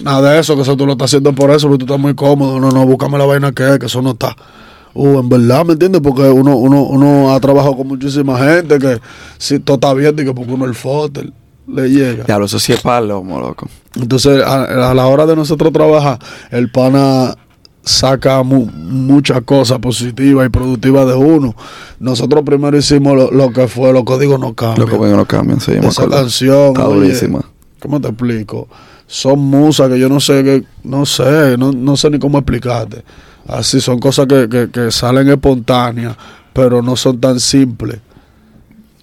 [0.04, 2.14] nada de eso, que eso tú lo estás haciendo por eso, porque tú estás muy
[2.14, 2.60] cómodo.
[2.60, 4.36] No, no, búscame la vaina que es, que eso no está.
[4.94, 6.02] Uh, en verdad, ¿me entiendes?
[6.02, 9.00] Porque uno, uno, uno ha trabajado con muchísima gente que
[9.38, 11.32] si todo está bien, y que porque uno el fotel
[11.68, 12.26] le llega.
[12.26, 13.70] Diablo, eso sí es palomo, loco.
[13.96, 16.20] Entonces, a, a la hora de nosotros trabajar,
[16.52, 17.36] el pana
[17.84, 21.56] saca mu- muchas cosas positivas y productivas de uno.
[22.00, 24.88] Nosotros primero hicimos lo, lo que fue los códigos no cambian.
[24.88, 27.42] que ven no cambian, me Esa canción, Está oye, durísima.
[27.80, 28.68] ¿Cómo te explico?
[29.08, 33.04] Son musas que yo no sé, que, no sé, no, no sé ni cómo explicarte.
[33.48, 36.16] Así son cosas que, que, que salen espontáneas,
[36.54, 38.00] pero no son tan simples.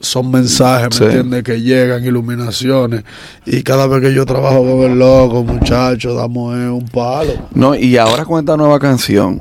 [0.00, 1.04] Son mensajes, Sí.
[1.04, 1.42] ¿me entiendes?
[1.44, 3.04] Que llegan, iluminaciones.
[3.44, 7.32] Y cada vez que yo trabajo con el loco, muchachos, damos eh, un palo.
[7.54, 9.40] No, y ahora con esta nueva canción,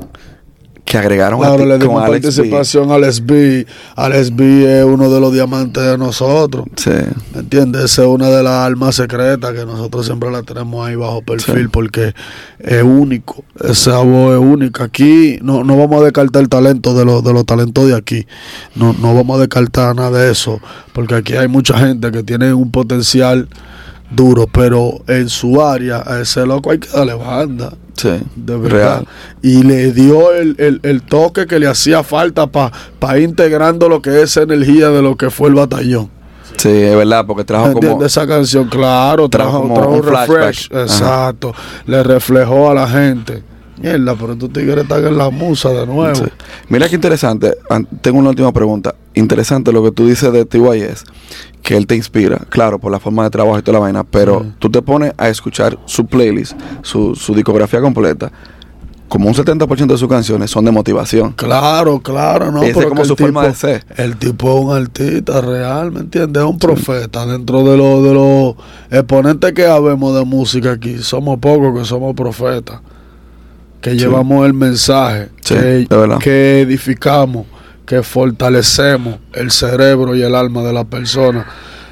[0.90, 2.50] que agregaron Claro, a le dimos Alex B.
[2.50, 3.68] participación al SB.
[3.96, 6.66] Al SB es uno de los diamantes de nosotros.
[6.78, 6.90] Sí,
[7.32, 7.84] ¿Me entiendes?
[7.84, 11.66] Esa es una de las almas secretas que nosotros siempre la tenemos ahí bajo perfil
[11.66, 11.70] Sí.
[11.72, 12.16] porque
[12.58, 13.44] es único.
[13.64, 14.86] Esa voz es única.
[14.86, 18.26] Aquí no, no vamos a descartar el talento de los, de los talentos de aquí.
[18.74, 20.60] No, no vamos a descartar nada de eso
[20.94, 23.48] porque aquí hay mucha gente que tiene un potencial
[24.12, 27.74] duro, pero en su área a ese loco hay que darle banda.
[27.96, 28.70] sí, De verdad.
[29.04, 29.08] real.
[29.42, 34.02] Y le dio el, el- el toque que le hacía falta para ir integrando lo
[34.02, 36.10] que es esa energía de lo que fue el batallón.
[36.58, 38.04] Sí, es verdad, porque trajo como...
[38.04, 40.68] Esa canción, claro, Trajo trajo, un un refresh.
[40.72, 41.54] Exacto.
[41.86, 43.44] Le reflejó a la gente.
[43.82, 46.16] Mierda, pero tú tigres están en la musa de nuevo.
[46.16, 46.24] Sí.
[46.70, 47.56] Mira qué interesante.
[47.70, 48.96] An- Tengo una última pregunta.
[49.16, 51.04] Interesante lo que tú dices de TYS,
[51.64, 54.46] que él te inspira, claro, por la forma de trabajo y toda la vaina, pero
[54.60, 56.54] tú te pones a escuchar su playlist,
[56.84, 58.32] su, su discografía completa,
[59.10, 61.32] como un 70% de sus canciones son de motivación.
[61.34, 62.62] Claro, claro, ¿no?
[62.62, 63.84] Ese es como su el forma de ser.
[63.98, 66.44] El tipo es un artista real, ¿me entiendes?
[66.44, 68.56] Es un profeta dentro de los de los
[68.92, 71.00] exponentes que habemos de música aquí.
[71.00, 72.82] Somos pocos que somos profetas.
[73.82, 75.56] Que llevamos el mensaje, Sí,
[76.22, 77.46] que, edificamos,
[77.86, 81.46] que fortalecemos el cerebro y el alma de la persona.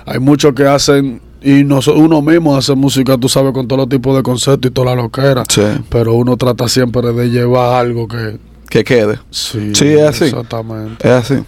[0.06, 3.90] Hay muchos que hacen, y nos- uno mismo hace música, tú sabes, con todos los
[3.90, 5.44] tipos de conceptos y toda la loquera.
[5.48, 5.62] Sí.
[5.90, 8.38] Pero uno trata siempre de llevar algo que,
[8.70, 9.18] Que quede.
[9.32, 10.26] Sí, Sí, es así.
[10.26, 11.08] Exactamente.
[11.08, 11.34] Es así.
[11.36, 11.46] Un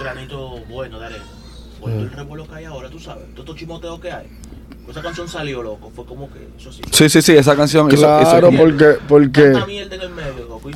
[0.00, 1.24] granito bueno de arena.
[1.80, 3.24] Por todo el revuelo que hay ahora, tú sabes.
[3.32, 4.26] Todo estos chimoteos que hay.
[4.90, 5.90] Esa canción salió, loco.
[5.94, 6.80] Fue como que eso sí.
[6.90, 9.86] Sí, sí, sí, esa canción Claro, hizo- porque, porque medio,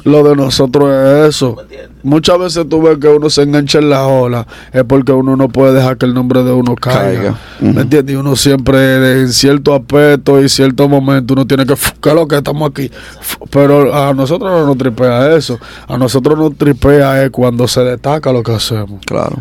[0.04, 1.56] lo de nosotros es eso.
[2.02, 5.48] Muchas veces tú ves que uno se engancha en la ola, es porque uno no
[5.48, 7.38] puede dejar que el nombre de uno caiga.
[7.60, 8.14] ¿Me entiendes?
[8.14, 12.14] Y uno siempre, en cierto aspecto y cierto momento, uno tiene que, "Fu, ¿qué es
[12.14, 12.90] lo que estamos aquí?
[13.50, 15.58] Pero a nosotros no nos tripea eso.
[15.88, 19.00] A nosotros nos tripea es cuando se destaca lo que hacemos.
[19.06, 19.36] Claro.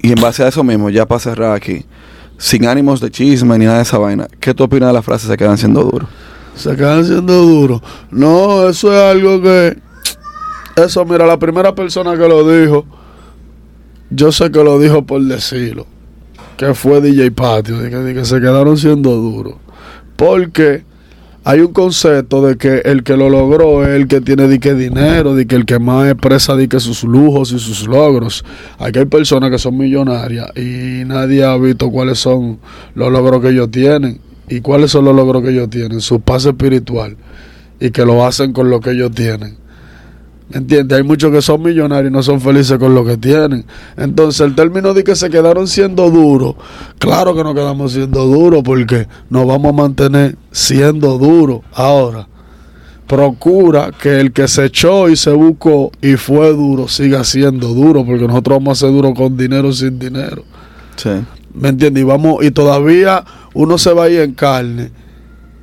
[0.00, 1.84] Y en base a eso mismo, ya para cerrar aquí,
[2.38, 5.28] sin ánimos de chisme ni nada de esa vaina, ¿qué tú opinas de las frases
[5.28, 6.08] se quedan siendo duros?
[6.56, 7.82] Se quedan siendo duros.
[8.10, 9.76] No, eso es algo que.
[10.76, 12.84] Eso, mira, la primera persona que lo dijo,
[14.10, 15.86] yo sé que lo dijo por decirlo,
[16.56, 19.54] que fue DJ Patio, que, que se quedaron siendo duros.
[20.16, 20.84] Porque
[21.46, 24.74] hay un concepto de que el que lo logró es el que tiene de que
[24.74, 28.44] dinero, de que el que más expresa de que sus lujos y sus logros.
[28.78, 32.58] Aquí hay personas que son millonarias y nadie ha visto cuáles son
[32.94, 34.20] los logros que ellos tienen.
[34.48, 36.00] ¿Y cuáles son los logros que ellos tienen?
[36.00, 37.16] Su paz espiritual.
[37.78, 39.56] Y que lo hacen con lo que ellos tienen.
[40.50, 40.98] ¿Me entiendes?
[40.98, 43.64] Hay muchos que son millonarios y no son felices con lo que tienen.
[43.96, 46.54] Entonces, el término de que se quedaron siendo duros,
[46.98, 51.60] claro que no quedamos siendo duros porque nos vamos a mantener siendo duros.
[51.72, 52.28] Ahora,
[53.06, 58.04] procura que el que se echó y se buscó y fue duro siga siendo duro
[58.04, 60.44] porque nosotros vamos a ser duros con dinero o sin dinero.
[60.96, 61.10] Sí.
[61.54, 62.02] ¿Me entiendes?
[62.02, 63.24] Y vamos, y todavía
[63.54, 64.90] uno se va a ir en carne.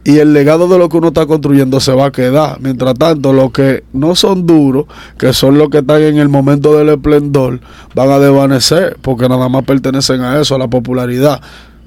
[0.04, 2.60] Y el legado de lo que uno está construyendo se va a quedar.
[2.60, 4.86] Mientras tanto, los que no son duros,
[5.18, 7.60] que son los que están en el momento del esplendor,
[7.93, 11.41] van a desvanecer, porque nada más pertenecen a eso, a la popularidad.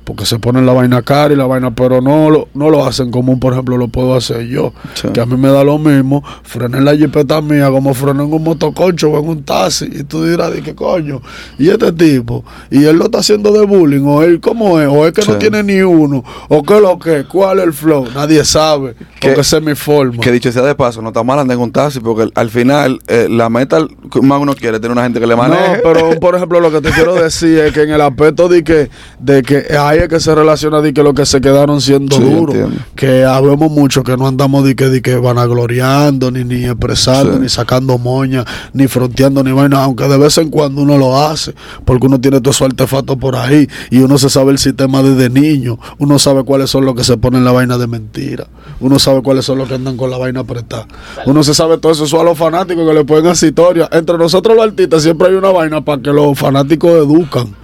[0.05, 3.11] Porque se ponen la vaina cara y la vaina, pero no lo, no lo hacen
[3.11, 4.72] como, por ejemplo, lo puedo hacer yo.
[4.94, 5.09] Sí.
[5.14, 8.32] Que a mí me da lo mismo frenar en la jipeta mía como frenar en
[8.34, 9.86] un motoconcho o en un taxi.
[9.90, 11.22] Y tú dirás, ¿de qué coño?
[11.59, 14.88] Y este tipo, y él lo está haciendo de bullying, o él, ¿cómo es?
[14.88, 17.72] O es que no tiene ni uno, o qué es lo que, cuál es el
[17.72, 18.07] flow.
[18.14, 20.20] Nadie sabe, Que- porque esa es mi forma.
[20.20, 22.98] Que dicho sea de paso, no está mal andar en un taxi porque al final
[23.07, 23.78] eh, la meta
[24.20, 25.76] más uno quiere tener una gente que le maneje.
[25.78, 28.62] No, pero por ejemplo lo que te quiero decir es que en el aspecto de
[28.62, 29.64] que, de que
[29.95, 32.84] ahí es que se relaciona de que lo que se quedaron siendo Sí, duros, entiendo.
[32.97, 37.38] que habemos mucho que no andamos de que, de que vanagloriando, ni, ni expresando, Sí.
[37.40, 41.55] ni sacando moña, ni fronteando, ni vaina, aunque de vez en cuando uno lo hace,
[41.84, 45.30] porque uno tiene todo su artefacto por ahí y uno se sabe el sistema desde
[45.30, 48.47] niño, uno sabe cuáles son los que se ponen la vaina de mentira,
[48.80, 50.86] uno sabe cuáles son los que andan con la vaina apretada,
[51.26, 53.88] uno se sabe todo eso, eso a los fanáticos que le pueden hacer historia.
[53.92, 57.55] Entre nosotros los artistas siempre hay una vaina para que los fanáticos educan.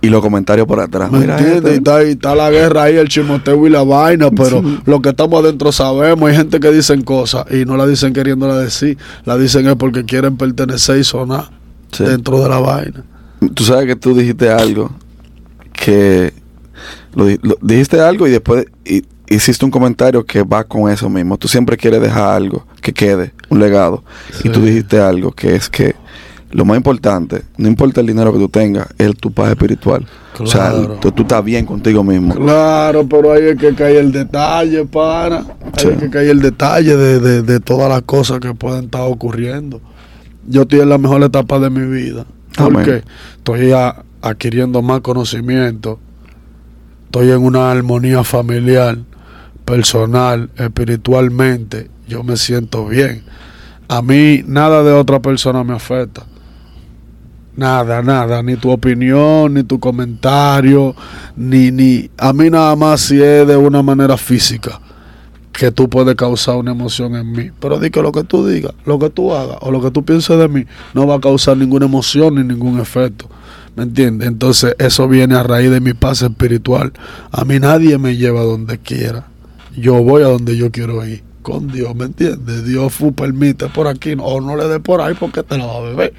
[0.00, 1.10] Y los comentarios por atrás.
[1.10, 1.72] ¿Me Mira entiendes?
[1.78, 2.10] Este.
[2.12, 6.30] está, la guerra ahí, el chimoteo y la vaina, pero lo que estamos adentro sabemos.
[6.30, 10.04] Hay gente que dicen cosas y no la dicen queriéndola decir, la dicen es porque
[10.04, 11.50] quieren pertenecer y sonar
[11.90, 12.04] Sí.
[12.04, 13.02] dentro de la vaina.
[13.54, 14.90] Tú sabes que tú dijiste algo
[15.72, 16.32] que
[17.14, 21.08] lo, di- lo- dijiste algo y después hi- hiciste un comentario que va con eso
[21.08, 21.36] mismo.
[21.38, 24.04] Tú siempre quieres dejar algo que quede, un legado.
[24.44, 25.94] Y tú dijiste algo que es que
[26.50, 30.06] lo más importante, no importa el dinero que tú tengas, es tu paz espiritual.
[30.38, 30.94] O sea, Claro.
[31.00, 32.34] tú, tú estás bien contigo mismo.
[32.34, 35.42] Claro, pero ahí es que cae el detalle, para.
[35.76, 35.88] Sí.
[35.88, 39.80] Hay que caer el detalle de, de, de todas las cosas que pueden estar ocurriendo.
[40.46, 42.24] Yo estoy en la mejor etapa de mi vida.
[42.56, 43.02] Porque
[43.36, 45.98] estoy a- adquiriendo más conocimiento.
[47.06, 48.98] Estoy en una armonía familiar,
[49.64, 51.90] personal, espiritualmente.
[52.08, 53.22] Yo me siento bien.
[53.88, 56.22] A mí nada de otra persona me afecta.
[57.58, 60.94] Nada, nada, ni tu opinión, ni tu comentario,
[61.34, 64.80] ni, ni, a mí nada más si es de una manera física
[65.52, 67.50] que tú puedes causar una emoción en mí.
[67.58, 70.04] Pero di que lo que tú digas, lo que tú hagas o lo que tú
[70.04, 73.28] pienses de mí no va a causar ninguna emoción ni ningún efecto.
[73.74, 74.28] ¿Me entiendes?
[74.28, 76.92] Entonces eso viene a raíz de mi paz espiritual.
[77.32, 79.26] A mí nadie me lleva donde quiera.
[79.76, 81.24] Yo voy a donde yo quiero ir.
[81.42, 82.64] Con Dios, ¿me entiendes?
[82.64, 85.80] Dios permite por aquí o no le dé por ahí porque te la va a
[85.80, 86.14] beber.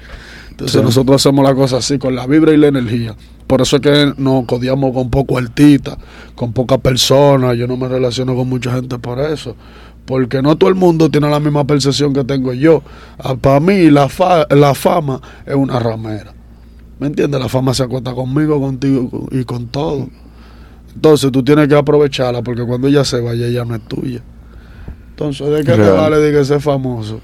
[0.60, 0.84] Entonces Sí.
[0.84, 3.14] nosotros hacemos la cosa así, con la vibra y la energía.
[3.46, 5.96] Por eso es que nos codiamos con poco artista,
[6.34, 7.56] con pocas personas.
[7.56, 9.56] Yo no me relaciono con mucha gente por eso.
[10.04, 12.82] Porque no todo el mundo tiene la misma percepción que tengo yo.
[13.40, 16.32] Para mí la, fa- la fama es una ramera.
[16.98, 17.40] ¿Me entiendes?
[17.40, 20.08] La fama se acuesta conmigo, contigo y con todo.
[20.94, 24.20] Entonces tú tienes que aprovecharla porque cuando ella se vaya, ella no es tuya.
[25.10, 27.20] Entonces, ¿de qué te vale de que ser famoso?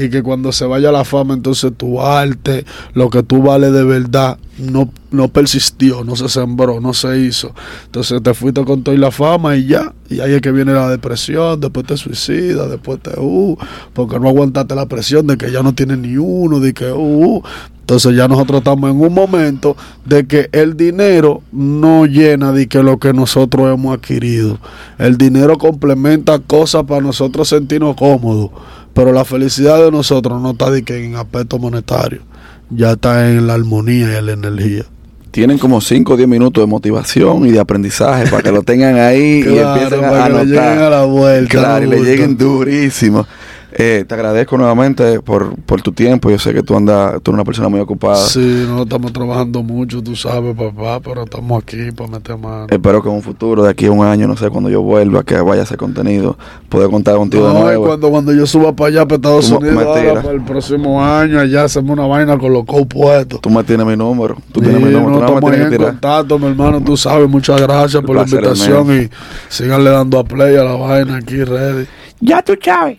[0.00, 3.84] Y que cuando se vaya la fama, entonces tu arte, lo que tú vales de
[3.84, 7.52] verdad, no, no persistió, no se sembró, no se hizo.
[7.84, 9.92] Entonces te fuiste con toda la fama y ya.
[10.08, 13.58] Y ahí es que viene la depresión, después te suicidas, después te uh,
[13.92, 17.42] porque no aguantaste la presión de que ya no tienes ni uno, de que uh.
[17.80, 22.84] Entonces ya nosotros estamos en un momento de que el dinero no llena de que
[22.84, 24.60] lo que nosotros hemos adquirido.
[24.96, 28.50] El dinero complementa cosas para nosotros sentirnos cómodos,
[28.94, 32.22] pero la felicidad de nosotros no está de que en aspecto monetario,
[32.70, 34.84] ya está en la armonía y en la energía.
[35.30, 38.96] Tienen como 5 o 10 minutos de motivación y de aprendizaje para que lo tengan
[38.98, 40.44] ahí y empiecen a para que le anotar.
[40.46, 43.26] lleguen a la vuelta, Claro, y le lleguen durísimo.
[43.72, 46.30] Eh, te agradezco nuevamente por, por tu tiempo.
[46.30, 48.16] Yo sé que tú andas, tú eres una persona muy ocupada.
[48.16, 52.66] Sí, no estamos trabajando mucho, tú sabes, papá, pero estamos aquí para meter mano.
[52.68, 55.22] Espero que en un futuro, de aquí a un año, no sé, cuando yo vuelva,
[55.22, 56.36] que vaya a hacer contenido,
[56.68, 57.86] poder contar contigo de No, y nuevo.
[57.86, 60.42] cuando, cuando yo suba para allá, para Estados Tú me- Unidos, me ahora, para el
[60.44, 63.40] próximo año, allá hacemos una vaina con los puestos.
[63.40, 64.36] Tú me tienes mi número.
[64.52, 65.10] Tú Sí, tienes mi número.
[65.10, 65.92] no, Tú no me estamos ahí tienes en que tirar.
[65.92, 69.08] contacto, mi hermano, tú sabes, muchas gracias por la invitación y
[69.48, 71.86] síganle dando a play a la vaina aquí, ready.
[72.20, 72.98] Ya tú sabes.